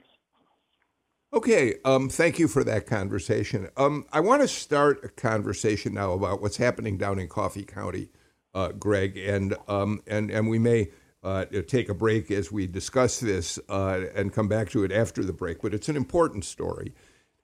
[1.31, 3.69] Okay, um, thank you for that conversation.
[3.77, 8.09] Um, I want to start a conversation now about what's happening down in Coffee County,
[8.55, 10.89] uh, Greg, and um, and and we may
[11.23, 15.23] uh, take a break as we discuss this uh, and come back to it after
[15.23, 15.61] the break.
[15.61, 16.95] But it's an important story.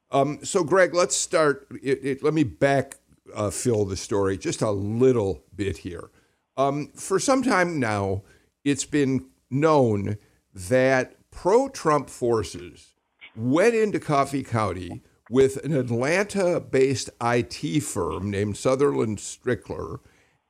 [0.10, 1.68] Um, so, Greg, let's start.
[1.84, 2.96] It, it, let me back
[3.36, 6.10] uh, fill the story just a little bit here.
[6.58, 8.24] Um, for some time now,
[8.64, 10.18] it's been known
[10.56, 12.95] that pro-Trump forces
[13.36, 20.00] went into Coffee County with an Atlanta based IT firm named SullivanStrickler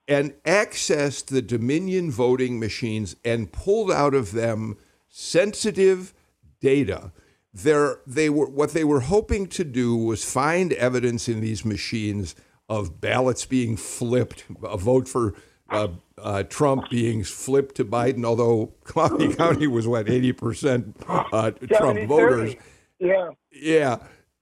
[0.07, 6.13] and accessed the Dominion voting machines and pulled out of them sensitive
[6.59, 7.11] data.
[7.53, 12.35] There, they were what they were hoping to do was find evidence in these machines
[12.67, 15.35] of ballots being flipped, a vote for
[15.69, 15.87] uh,
[16.17, 22.07] uh, Trump being flipped to Biden, although Coffee County was what eighty percent uh, Trump
[22.09, 22.55] voters.
[23.05, 23.29] Yeah.
[23.51, 23.97] Yeah.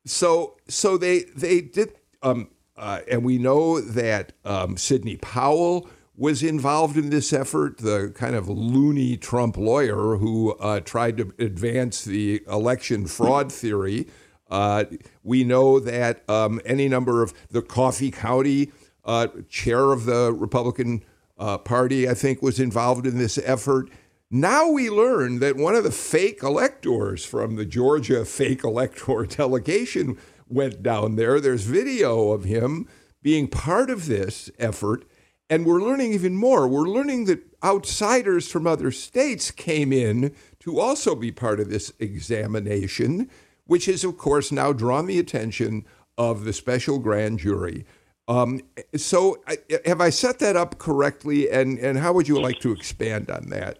[0.06, 6.44] So so they they did um uh, and we know that um, Sidney Powell was
[6.44, 12.04] involved in this effort, the kind of loony Trump lawyer who uh, tried to advance
[12.04, 14.08] the election fraud theory.
[14.50, 14.86] Uh,
[15.24, 18.72] we know that um, any number of the Coffee County
[19.06, 21.04] uh, chair of the Republican
[21.38, 23.90] uh, Party, I think, was involved in this effort.
[24.36, 30.18] Now we learn that one of the fake electors from the Georgia fake elector delegation
[30.50, 31.40] went down there.
[31.40, 32.88] There's video of him
[33.22, 35.06] being part of this effort.
[35.52, 36.68] And we're learning even more.
[36.68, 41.94] We're learning that outsiders from other states came in to also be part of this
[42.00, 43.30] examination,
[43.68, 45.86] which has, of course, now drawn the attention
[46.18, 47.86] of the special grand jury.
[48.28, 48.62] Um,
[48.96, 49.44] so,
[49.86, 51.52] have I set that up correctly?
[51.52, 53.78] And, and how would you like to expand on that?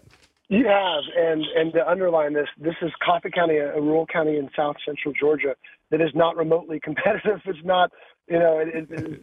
[0.48, 4.50] You have, and and to underline this, this is Coffee County, a rural county in
[4.54, 5.56] south central Georgia
[5.90, 7.40] that is not remotely competitive.
[7.46, 7.90] It's not,
[8.28, 9.22] you know, it, it,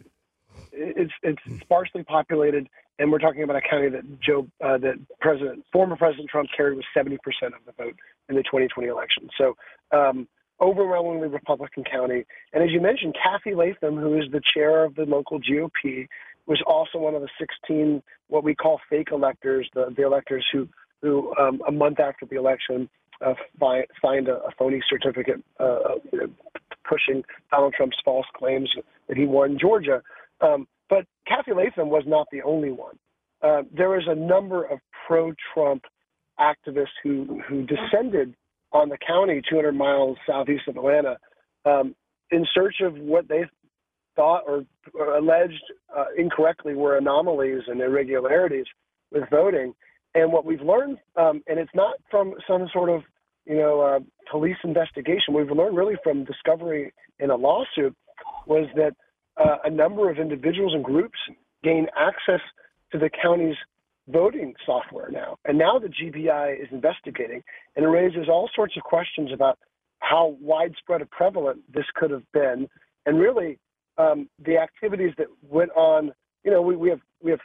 [0.72, 2.68] it's it's sparsely populated,
[2.98, 6.76] and we're talking about a county that Joe, uh, that President, former President Trump carried
[6.76, 7.16] with 70%
[7.46, 7.96] of the vote
[8.28, 9.28] in the 2020 election.
[9.38, 9.56] So,
[9.92, 10.26] um,
[10.60, 12.24] overwhelmingly Republican county.
[12.52, 16.06] And as you mentioned, Kathy Latham, who is the chair of the local GOP,
[16.46, 20.68] was also one of the 16 what we call fake electors, the, the electors who
[21.02, 22.88] who um, a month after the election
[23.24, 23.34] uh,
[24.02, 26.26] signed a, a, phony certificate uh, know,
[26.88, 28.70] pushing Donald Trump's false claims
[29.08, 30.02] that he won Georgia.
[30.40, 32.98] Um, but Kathy Latham was not the only one.
[33.42, 35.82] Uh, there was a number of pro-Trump
[36.40, 38.34] activists who who descended
[38.72, 41.16] on the county 200 miles southeast of Atlanta
[41.64, 41.94] um,
[42.30, 43.44] in search of what they
[44.16, 45.62] thought or, or alleged
[45.96, 48.66] uh, incorrectly were anomalies and irregularities
[49.10, 49.74] with voting.
[50.14, 53.02] And what we've learned, um, and it's not from some sort of
[53.46, 54.00] you know uh,
[54.30, 55.34] police investigation.
[55.34, 57.96] We've learned really from discovery in a lawsuit
[58.46, 58.92] was that
[59.36, 61.18] uh, a number of individuals and groups
[61.62, 62.40] gain access
[62.92, 63.56] to the county's
[64.08, 65.36] voting software now.
[65.44, 67.42] And now the GBI is investigating,
[67.76, 69.58] and it raises all sorts of questions about
[70.00, 72.68] how widespread or prevalent this could have been,
[73.06, 73.58] and really
[73.98, 76.12] um, the activities that went on.
[76.44, 77.40] You know, we, we have we have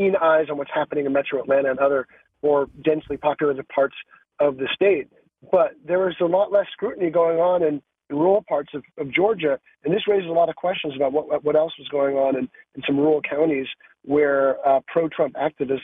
[0.00, 2.06] keen eyes on what's happening in Metro Atlanta and other
[2.42, 3.94] more densely populated parts
[4.38, 5.08] of the state,
[5.52, 9.58] but there was a lot less scrutiny going on in rural parts of, of Georgia,
[9.84, 12.48] and this raises a lot of questions about what what else was going on in,
[12.74, 13.66] in some rural counties
[14.04, 15.80] where uh, pro-Trump activists,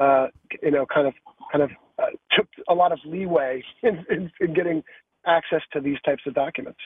[0.00, 0.28] uh,
[0.62, 1.14] you know, kind of
[1.52, 4.82] kind of uh, took a lot of leeway in, in, in, getting
[5.26, 6.80] access to these types of documents.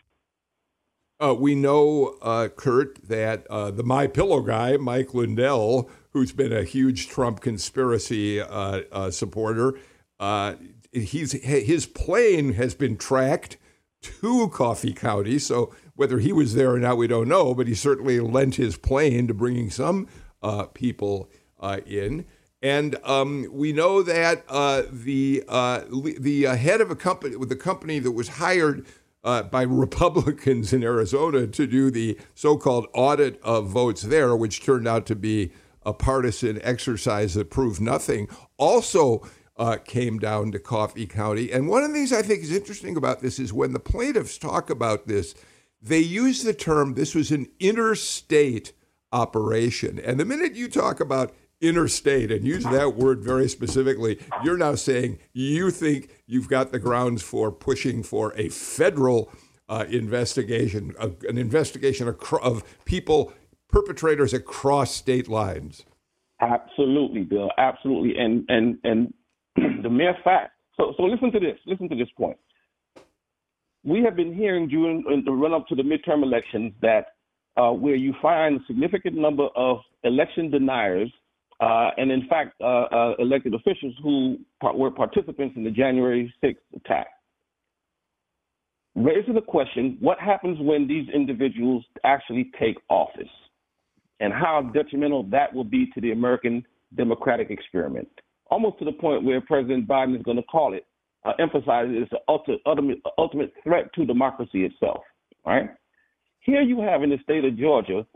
[1.21, 6.53] Uh, we know, uh, Kurt, that uh, the My Pillow guy, Mike Lindell, who's been
[6.53, 8.41] a huge Trump conspiracy
[9.11, 9.79] supporter,
[10.93, 13.57] he's his plane has been tracked
[14.01, 15.39] to Coffee County.
[15.39, 18.77] So whether he was there or not, we don't know, but he certainly lent his
[18.77, 20.07] plane to bringing some
[20.43, 21.29] uh, people
[21.61, 22.25] uh, in.
[22.63, 27.49] And um, we know that uh, the uh, the uh, head of a company, with
[27.49, 28.87] the company that was hired
[29.29, 34.89] uh, by Republicans in Arizona to do the so-called audit of votes there, which turned
[34.89, 35.53] out to be
[35.85, 38.27] a partisan exercise that proved nothing,
[38.57, 39.21] also
[39.59, 41.53] uh, came down to Coffee County.
[41.53, 44.39] And one of the things I think is interesting about this is when the plaintiffs
[44.39, 45.35] talk about this,
[45.83, 48.73] they use the term this was an interstate
[49.13, 49.99] operation.
[49.99, 54.75] And the minute you talk about interstate and use that word very specifically, you're now
[54.75, 59.31] saying you think you've got the grounds for pushing for a federal
[59.69, 62.09] uh, investigation, an investigation
[62.43, 63.33] of people,
[63.69, 65.85] perpetrators across state lines.
[66.41, 67.51] Absolutely, Bill.
[67.59, 68.17] Absolutely.
[68.17, 69.13] And and and
[69.83, 70.53] the mere fact.
[70.77, 71.59] So, so listen to this.
[71.67, 72.39] Listen to this point.
[73.85, 77.07] We have been hearing during the run up to the midterm elections that
[77.57, 81.11] uh, where you find a significant number of election deniers,
[81.61, 84.39] uh, and in fact, uh, uh elected officials who
[84.75, 87.09] were participants in the January 6th attack.
[88.95, 93.29] Raises the question what happens when these individuals actually take office,
[94.21, 96.65] and how detrimental that will be to the American
[96.97, 98.09] democratic experiment?
[98.51, 100.87] almost to the point where President Biden is going to call it,
[101.25, 102.19] uh, emphasize it's an
[102.67, 105.01] ultimate, ultimate threat to democracy itself.
[105.47, 105.71] Right?
[106.41, 108.07] Here you have in the state of Georgia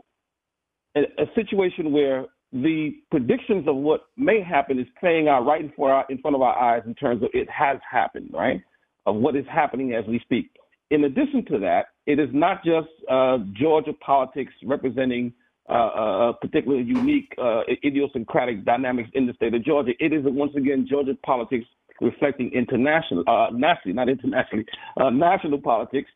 [0.95, 5.71] a, a situation where the predictions of what may happen is playing out right in
[5.75, 8.61] front, of our eyes in terms of it has happened, right?
[9.05, 10.51] Of what is happening as we speak.
[10.91, 15.33] In addition to that, it is not just uh, Georgia politics representing
[15.67, 19.93] uh, uh, uh, particularly unique uh, idiosyncratic dynamics in the state of Georgia.
[19.99, 21.65] It is once again Georgia politics
[22.01, 24.65] reflecting international, uh, nationally, not internationally,
[24.97, 26.09] uh, national politics,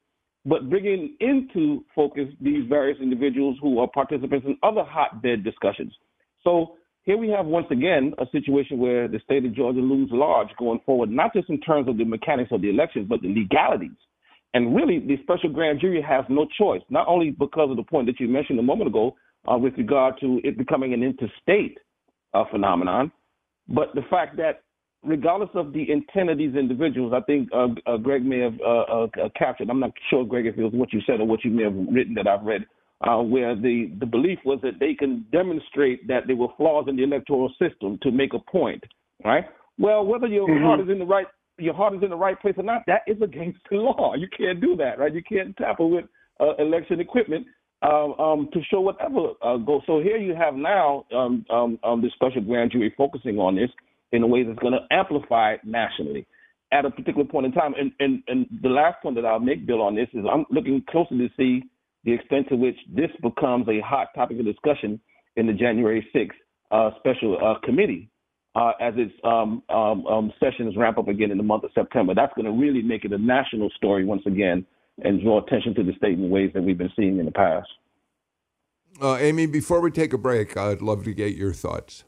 [0.45, 5.93] but bringing into focus these various individuals who are participants in other hotbed discussions.
[6.43, 10.49] So here we have once again a situation where the state of Georgia loses large
[10.59, 13.97] going forward, not just in terms of the mechanics of the elections, but the legalities.
[14.53, 18.07] And really, the special grand jury has no choice, not only because of the point
[18.07, 19.15] that you mentioned a moment ago
[19.49, 21.77] uh, with regard to it becoming an interstate
[22.33, 23.11] uh, phenomenon,
[23.69, 24.63] but the fact that
[25.03, 29.03] regardless of the intent of these individuals, I think uh, uh Greg may have uh,
[29.03, 29.07] uh,
[29.37, 29.69] captured.
[29.69, 31.75] I'm not sure, Greg, if it was what you said or what you may have
[31.75, 32.65] written that I've read
[33.01, 36.95] uh, where the, the belief was that they can demonstrate that there were flaws in
[36.95, 38.83] the electoral system to make a point,
[39.23, 39.45] right?
[39.77, 40.63] Well, whether your mm-hmm.
[40.63, 41.27] heart is in the right
[41.59, 44.13] your heart is in the right place or not, that is against the law.
[44.15, 45.13] You can't do that, right?
[45.13, 46.05] You can't tamper with
[46.39, 47.47] uh, election equipment
[47.81, 49.81] um, um, to show whatever uh, goes.
[49.85, 53.69] So here you have now um, um, um, the special grand jury focusing on this
[54.11, 56.25] in a way that's going to amplify it nationally
[56.71, 57.73] at a particular point in time.
[57.77, 60.83] And, and, and the last point that I'll make, Bill, on this is I'm looking
[60.89, 61.63] closely to see
[62.07, 64.97] the extent to which this becomes a hot topic of discussion
[65.35, 66.29] in the January 6th
[66.71, 68.09] uh, special uh, committee
[68.55, 72.15] uh, as its um, um, um, sessions ramp up again in the month of September.
[72.15, 74.65] That's going to really make it a national story once again
[75.03, 77.67] and draw attention to the state in ways that we've been seeing in the past.
[79.01, 82.05] Uh, Amy, before we take a break, I'd love to get your thoughts.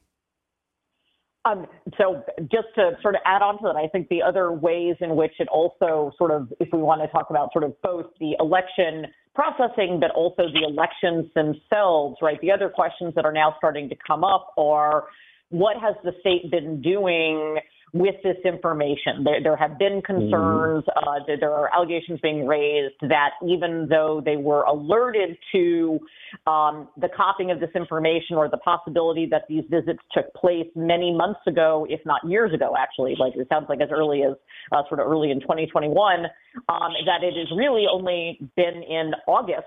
[1.44, 4.96] Um, so just to sort of add on to that, I think the other ways
[5.02, 8.06] in which it also sort of, if we want to talk about sort of both
[8.22, 9.06] the election
[9.40, 12.40] processing, but also the elections themselves, right?
[12.42, 15.06] The other questions that are now starting to come up are
[15.50, 17.58] what has the state been doing
[17.94, 19.24] with this information.
[19.24, 21.08] There, there have been concerns, mm-hmm.
[21.08, 26.00] uh, there are allegations being raised that even though they were alerted to
[26.46, 31.14] um, the copying of this information or the possibility that these visits took place many
[31.14, 34.34] months ago, if not years ago, actually, like it sounds like as early as
[34.72, 36.26] uh, sort of early in 2021,
[36.70, 39.66] um, that it has really only been in August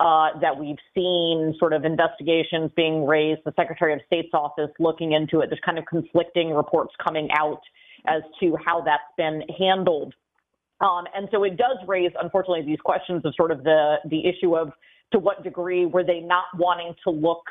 [0.00, 5.12] uh, that we've seen sort of investigations being raised, the Secretary of State's office looking
[5.12, 5.50] into it.
[5.50, 7.60] There's kind of conflicting reports coming out
[8.06, 10.14] as to how that's been handled.
[10.80, 14.56] Um, and so it does raise, unfortunately, these questions of sort of the, the issue
[14.56, 14.72] of
[15.12, 17.42] to what degree were they not wanting to look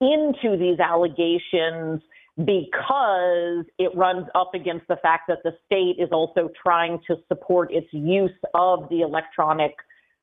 [0.00, 2.00] into these allegations
[2.36, 7.72] because it runs up against the fact that the state is also trying to support
[7.72, 9.74] its use of the electronic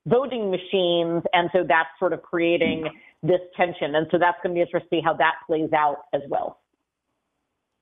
[0.07, 1.23] voting machines.
[1.33, 2.89] And so that's sort of creating
[3.23, 3.95] this tension.
[3.95, 6.59] And so that's going to be interesting to see how that plays out as well.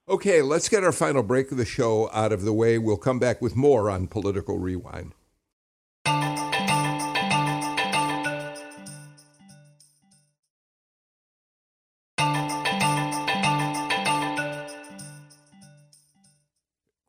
[0.08, 2.78] Okay, let's get our final break of the show out of the way.
[2.78, 5.14] We'll come back with more on Political Rewind.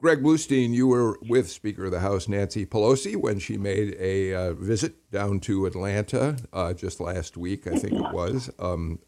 [0.05, 4.35] Greg Bluestein, you were with Speaker of the House Nancy Pelosi when she made a
[4.35, 8.51] uh, visit down to Atlanta uh, just last week, I think it was.
[8.59, 8.99] Um,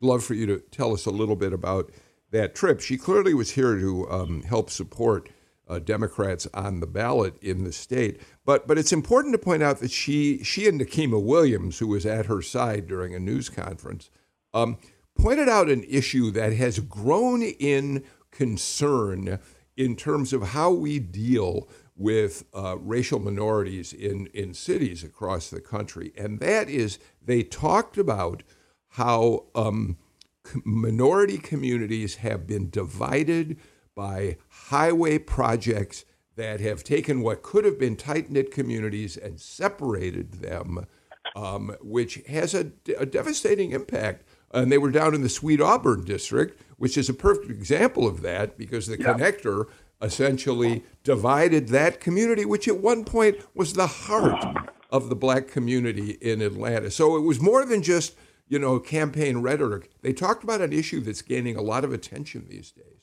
[0.00, 1.90] love for you to tell us a little bit about
[2.30, 2.80] that trip.
[2.80, 5.28] She clearly was here to um, help support
[5.66, 8.20] uh, Democrats on the ballot in the state.
[8.44, 12.06] But but it's important to point out that she she and Nikema Williams, who was
[12.06, 14.08] at her side during a news conference,
[14.52, 14.78] um,
[15.18, 19.40] pointed out an issue that has grown in concern
[19.76, 25.60] in terms of how we deal with uh, racial minorities in, in cities across the
[25.60, 26.12] country.
[26.16, 28.42] And that is, they talked about
[28.88, 29.96] how um,
[30.64, 33.58] minority communities have been divided
[33.94, 36.04] by highway projects
[36.36, 40.86] that have taken what could have been tight knit communities and separated them,
[41.36, 44.24] um, which has a, a devastating impact.
[44.50, 48.20] And they were down in the Sweet Auburn district, which is a perfect example of
[48.20, 49.06] that because the yeah.
[49.06, 49.68] connector
[50.02, 54.44] essentially divided that community, which at one point was the heart
[54.90, 56.90] of the black community in Atlanta.
[56.90, 58.14] So it was more than just,
[58.48, 59.92] you know, campaign rhetoric.
[60.02, 63.00] They talked about an issue that's gaining a lot of attention these days.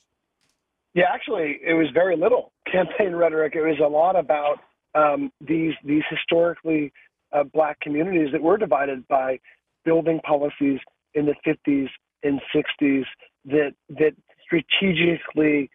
[0.93, 3.55] Yeah, actually, it was very little campaign rhetoric.
[3.55, 4.59] It was a lot about
[4.93, 6.93] um, these these historically
[7.33, 9.39] uh, black communities that were divided by
[9.83, 10.77] building policies
[11.15, 11.87] in the 50s
[12.23, 13.05] and 60s
[13.45, 14.13] that that
[14.43, 15.69] strategically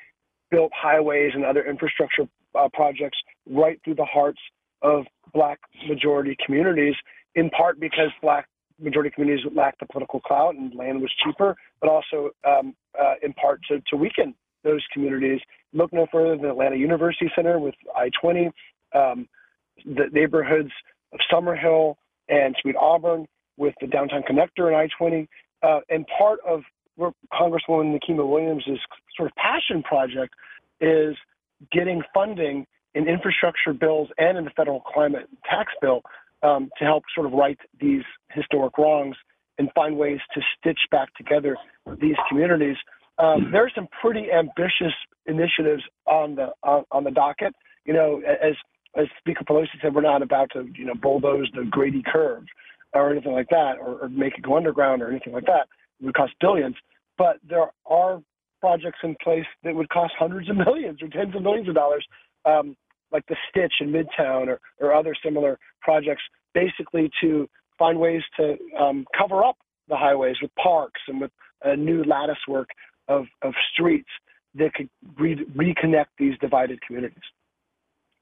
[0.50, 4.40] built highways and other infrastructure uh, projects right through the hearts
[4.82, 5.58] of black
[5.88, 6.94] majority communities,
[7.34, 8.46] in part because black
[8.78, 13.32] majority communities lacked the political clout and land was cheaper, but also um, uh, in
[13.34, 15.40] part to, to weaken those communities.
[15.72, 18.50] Look no further than Atlanta University Center with I 20,
[18.94, 19.28] um,
[19.84, 20.70] the neighborhoods
[21.12, 21.94] of Summerhill
[22.28, 25.28] and Sweet Auburn with the downtown connector and I 20.
[25.62, 26.62] Uh, and part of
[26.98, 28.64] Congresswoman Nikema Williams'
[29.16, 30.34] sort of passion project
[30.80, 31.16] is
[31.72, 36.02] getting funding in infrastructure bills and in the federal climate tax bill
[36.42, 39.16] um, to help sort of right these historic wrongs
[39.58, 41.56] and find ways to stitch back together
[42.00, 42.76] these communities.
[43.18, 44.92] Um, there are some pretty ambitious
[45.26, 47.54] initiatives on the on, on the docket.
[47.84, 48.54] You know, as
[48.96, 52.44] as Speaker Pelosi said, we're not about to you know bulldoze the Grady curve
[52.92, 55.68] or anything like that, or, or make it go underground or anything like that.
[56.00, 56.76] It would cost billions,
[57.18, 58.22] but there are
[58.60, 62.04] projects in place that would cost hundreds of millions or tens of millions of dollars,
[62.44, 62.76] um,
[63.12, 66.22] like the Stitch in Midtown or, or other similar projects,
[66.54, 69.56] basically to find ways to um, cover up
[69.88, 71.30] the highways with parks and with
[71.64, 72.68] a new lattice work
[73.08, 74.08] of, of streets
[74.54, 74.88] that could
[75.18, 77.22] re- reconnect these divided communities.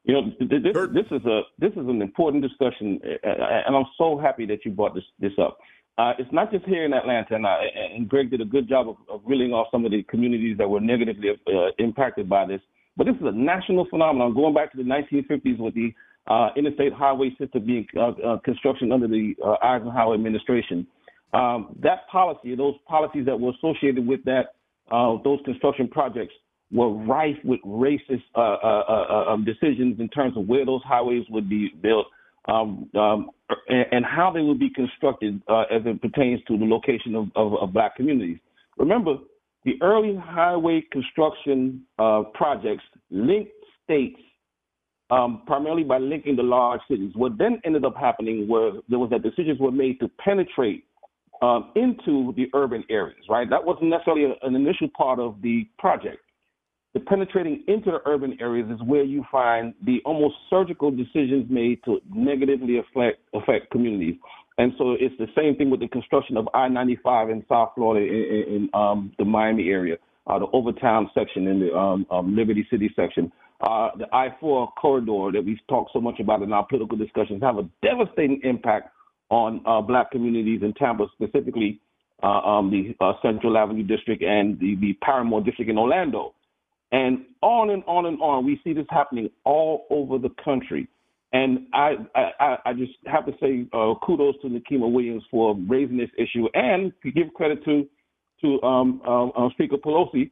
[0.05, 4.45] You know, this, this is a this is an important discussion, and I'm so happy
[4.47, 5.59] that you brought this this up.
[5.97, 8.89] Uh, it's not just here in Atlanta, and, I, and Greg did a good job
[8.89, 12.61] of, of, reeling off some of the communities that were negatively uh, impacted by this.
[12.97, 15.95] But this is a national phenomenon, going back to the 1950s with the
[16.27, 20.87] uh, interstate highway system being uh, uh, construction under the uh, Eisenhower administration.
[21.33, 24.55] Um, that policy, those policies that were associated with that,
[24.91, 26.35] those construction projects,
[26.73, 32.07] were rife with racist um, decisions in terms of where those highways would be built
[32.47, 33.31] um, um,
[33.69, 37.29] and, and, how they will be constructed uh, as it pertains to the location of,
[37.37, 38.39] of, of, black communities.
[38.77, 39.17] Remember,
[39.65, 43.53] the early highway construction uh, projects linked
[43.85, 44.21] states
[45.11, 47.13] um, primarily by linking the large cities.
[47.15, 50.85] What then ended up happening was there was that decisions were made to penetrate
[51.43, 53.25] um, into the urban areas.
[53.29, 56.19] Right, that wasn't necessarily an initial part of the project
[56.95, 61.83] the penetrating into the urban areas is where you find the almost surgical decisions made
[61.85, 64.15] to negatively affect affect communities.
[64.59, 68.55] And so it's the same thing with the construction of I-95 in South Florida in,
[68.55, 69.97] in um, the Miami area,
[70.29, 73.33] uh, the Overtown section in the um, um, Liberty City section.
[73.61, 77.59] Uh, the I-4 corridor that we've talked so much about in our political discussions have
[77.59, 78.91] a devastating impact
[79.31, 81.81] on uh, black communities in Tampa, specifically
[82.23, 86.35] uh, um, the uh, Central Avenue District and the, the Parramore District in Orlando.
[86.93, 88.45] And on and on and on.
[88.45, 90.89] We see this happening all over the country.
[91.33, 95.97] And I, I, I just have to say uh, kudos to Nikema Williams for raising
[95.97, 97.89] this issue and to give credit to
[98.41, 100.31] to um, um, uh, Speaker Pelosi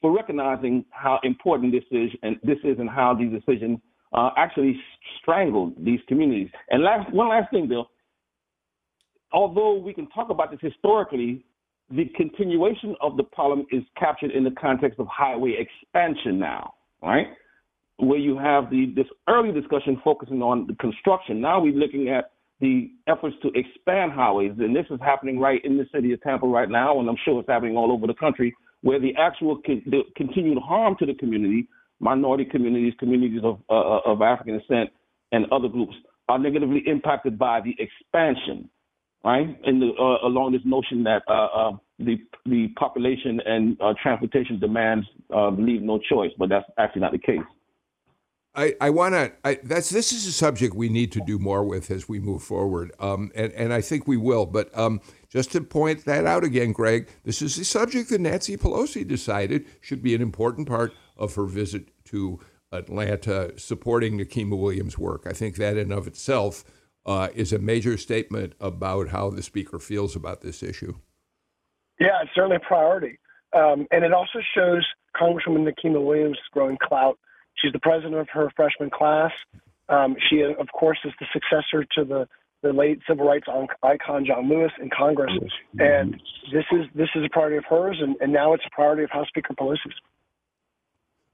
[0.00, 3.78] for recognizing how important this is and this is and how these decisions
[4.12, 4.78] uh, actually
[5.20, 6.48] strangled these communities.
[6.70, 7.90] And last, one last thing, Bill.
[9.32, 11.44] Although we can talk about this historically,
[11.94, 17.26] the continuation of the problem is captured in the context of highway expansion now, right?
[17.98, 21.40] Where you have the this early discussion focusing on the construction.
[21.40, 25.76] Now we're looking at the efforts to expand highways, and this is happening right in
[25.76, 28.54] the city of Tampa right now, and I'm sure it's happening all over the country,
[28.80, 31.68] where the actual con- the continued harm to the community,
[32.00, 34.90] minority communities, communities of uh, of African descent,
[35.32, 35.94] and other groups
[36.28, 38.70] are negatively impacted by the expansion
[39.24, 39.58] right?
[39.64, 45.06] And uh, along this notion that uh, uh, the the population and uh, transportation demands
[45.34, 47.40] uh, leave no choice, but that's actually not the case.
[48.54, 49.32] I, I want to.
[49.62, 52.92] That's this is a subject we need to do more with as we move forward,
[52.98, 54.44] um, and and I think we will.
[54.44, 55.00] But um,
[55.30, 59.66] just to point that out again, Greg, this is a subject that Nancy Pelosi decided
[59.80, 62.40] should be an important part of her visit to
[62.72, 65.26] Atlanta, supporting Nikema Williams' work.
[65.26, 66.64] I think that in of itself
[67.06, 70.94] uh, is a major statement about how the speaker feels about this issue.
[71.98, 73.18] Yeah, it's certainly a priority.
[73.54, 77.18] Um, and it also shows Congresswoman Nikema Williams' growing clout.
[77.56, 79.32] She's the president of her freshman class.
[79.88, 82.28] Um, she, of course, is the successor to the,
[82.62, 83.46] the late civil rights
[83.82, 85.32] icon John Lewis in Congress.
[85.78, 86.14] And
[86.52, 89.10] this is this is a priority of hers, and, and now it's a priority of
[89.10, 89.94] House Speaker Pelosi's.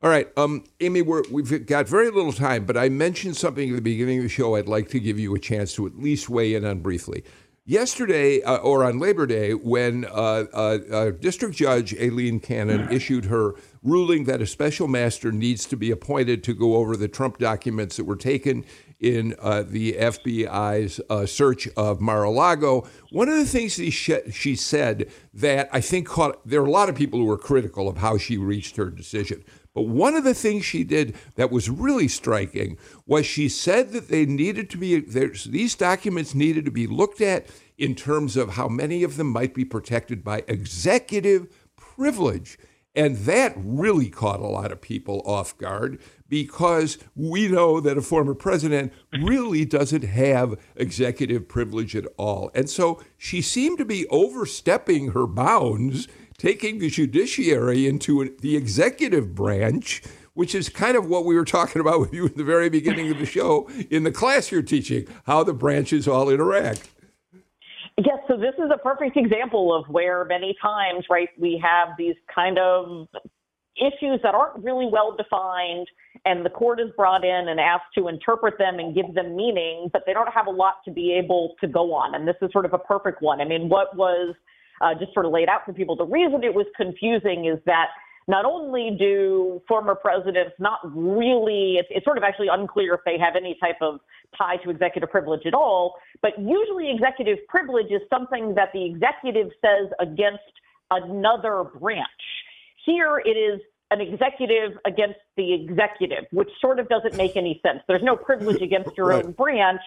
[0.00, 3.74] All right, um, Amy, we have got very little time, but I mentioned something at
[3.74, 6.28] the beginning of the show I'd like to give you a chance to at least
[6.28, 7.24] weigh in on briefly.
[7.64, 13.24] Yesterday, uh, or on Labor Day, when uh, uh, uh District Judge Aileen Cannon issued
[13.24, 17.38] her ruling that a special master needs to be appointed to go over the Trump
[17.38, 18.64] documents that were taken
[19.00, 22.86] in uh, the FBI's uh, search of Mar-a-Lago.
[23.10, 26.94] One of the things she said that I think caught there are a lot of
[26.94, 29.44] people who were critical of how she reached her decision.
[29.78, 32.76] But one of the things she did that was really striking
[33.06, 37.46] was she said that they needed to be these documents needed to be looked at
[37.76, 42.58] in terms of how many of them might be protected by executive privilege.
[42.96, 48.02] And that really caught a lot of people off guard because we know that a
[48.02, 52.50] former president really doesn't have executive privilege at all.
[52.52, 56.08] And so she seemed to be overstepping her bounds
[56.38, 60.02] taking the judiciary into the executive branch,
[60.34, 63.10] which is kind of what we were talking about with you in the very beginning
[63.10, 66.88] of the show in the class you're teaching, how the branches all interact.
[67.98, 72.14] Yes, so this is a perfect example of where many times, right, we have these
[72.32, 73.08] kind of
[73.76, 75.88] issues that aren't really well defined,
[76.24, 79.88] and the court is brought in and asked to interpret them and give them meaning,
[79.92, 82.14] but they don't have a lot to be able to go on.
[82.14, 83.40] And this is sort of a perfect one.
[83.40, 84.36] I mean, what was
[84.80, 87.88] uh, just sort of laid out for people, the reason it was confusing is that
[88.28, 93.18] not only do former presidents not really, it's, it's, sort of actually unclear if they
[93.18, 94.00] have any type of
[94.36, 99.48] tie to executive privilege at all, but usually executive privilege is something that the executive
[99.62, 100.42] says against
[100.90, 102.06] another branch.
[102.84, 103.60] Here it is
[103.90, 107.80] an executive against the executive, which sort of doesn't make any sense.
[107.88, 109.24] There's no privilege against your right.
[109.24, 109.80] own branch.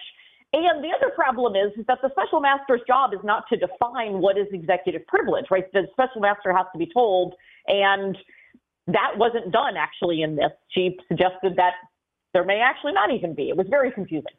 [0.54, 4.18] And the other problem is, is that the special master's job is not to define
[4.20, 5.64] what is executive privilege, right?
[5.72, 7.34] The special master has to be told
[7.66, 8.16] and
[8.86, 10.50] that wasn't done actually in this.
[10.68, 11.72] She suggested that
[12.32, 13.48] there may actually not even be.
[13.48, 14.32] It was very confusing.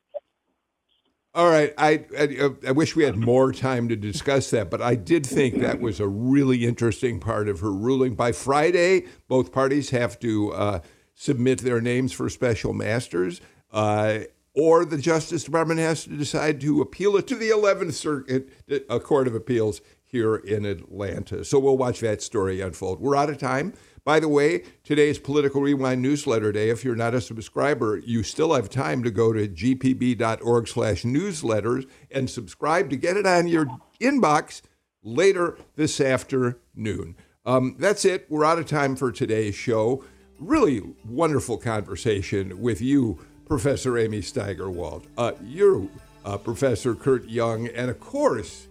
[1.36, 4.94] All right, I, I, I wish we had more time to discuss that, but I
[4.94, 8.14] did think that was a really interesting part of her ruling.
[8.14, 10.80] By Friday, both parties have to uh,
[11.16, 13.42] submit their names for special masters,
[13.72, 14.20] uh,
[14.56, 18.50] or the Justice Department has to decide to appeal it to the 11th Circuit,
[18.90, 21.44] a Court of Appeals here in Atlanta.
[21.44, 23.00] So we'll watch that story unfold.
[23.00, 23.74] We're out of time.
[24.06, 26.70] By the way, today's Political Rewind newsletter day.
[26.70, 31.90] If you're not a subscriber, you still have time to go to gpb.org slash newsletters
[32.12, 33.66] and subscribe to get it on your
[34.02, 34.62] inbox
[35.04, 37.16] later this afternoon.
[37.46, 38.26] Um, that's it.
[38.30, 40.04] We're out of time for today's show.
[40.38, 43.20] Really wonderful conversation with you,
[43.54, 45.04] Professor Amy Steigerwalt.
[45.16, 45.88] Uh, you,
[46.26, 48.66] uh, Professor Kurt Young, and of course,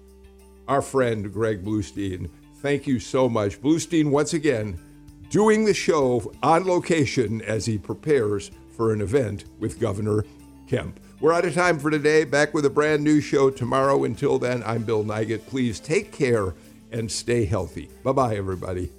[0.67, 2.29] our friend Greg Bluestein.
[2.57, 3.63] Thank you so much.
[3.63, 4.81] Bluestein, once again,
[5.31, 10.25] doing the show on location as he prepares for an event with Governor
[10.67, 10.99] Kemp.
[11.21, 12.25] We're out of time for today.
[12.25, 14.03] Back with a brand new show tomorrow.
[14.03, 15.47] Until then, I'm Bill Nigut.
[15.47, 16.55] Please take care
[16.91, 17.89] and stay healthy.
[18.03, 18.91] Bye bye, everybody.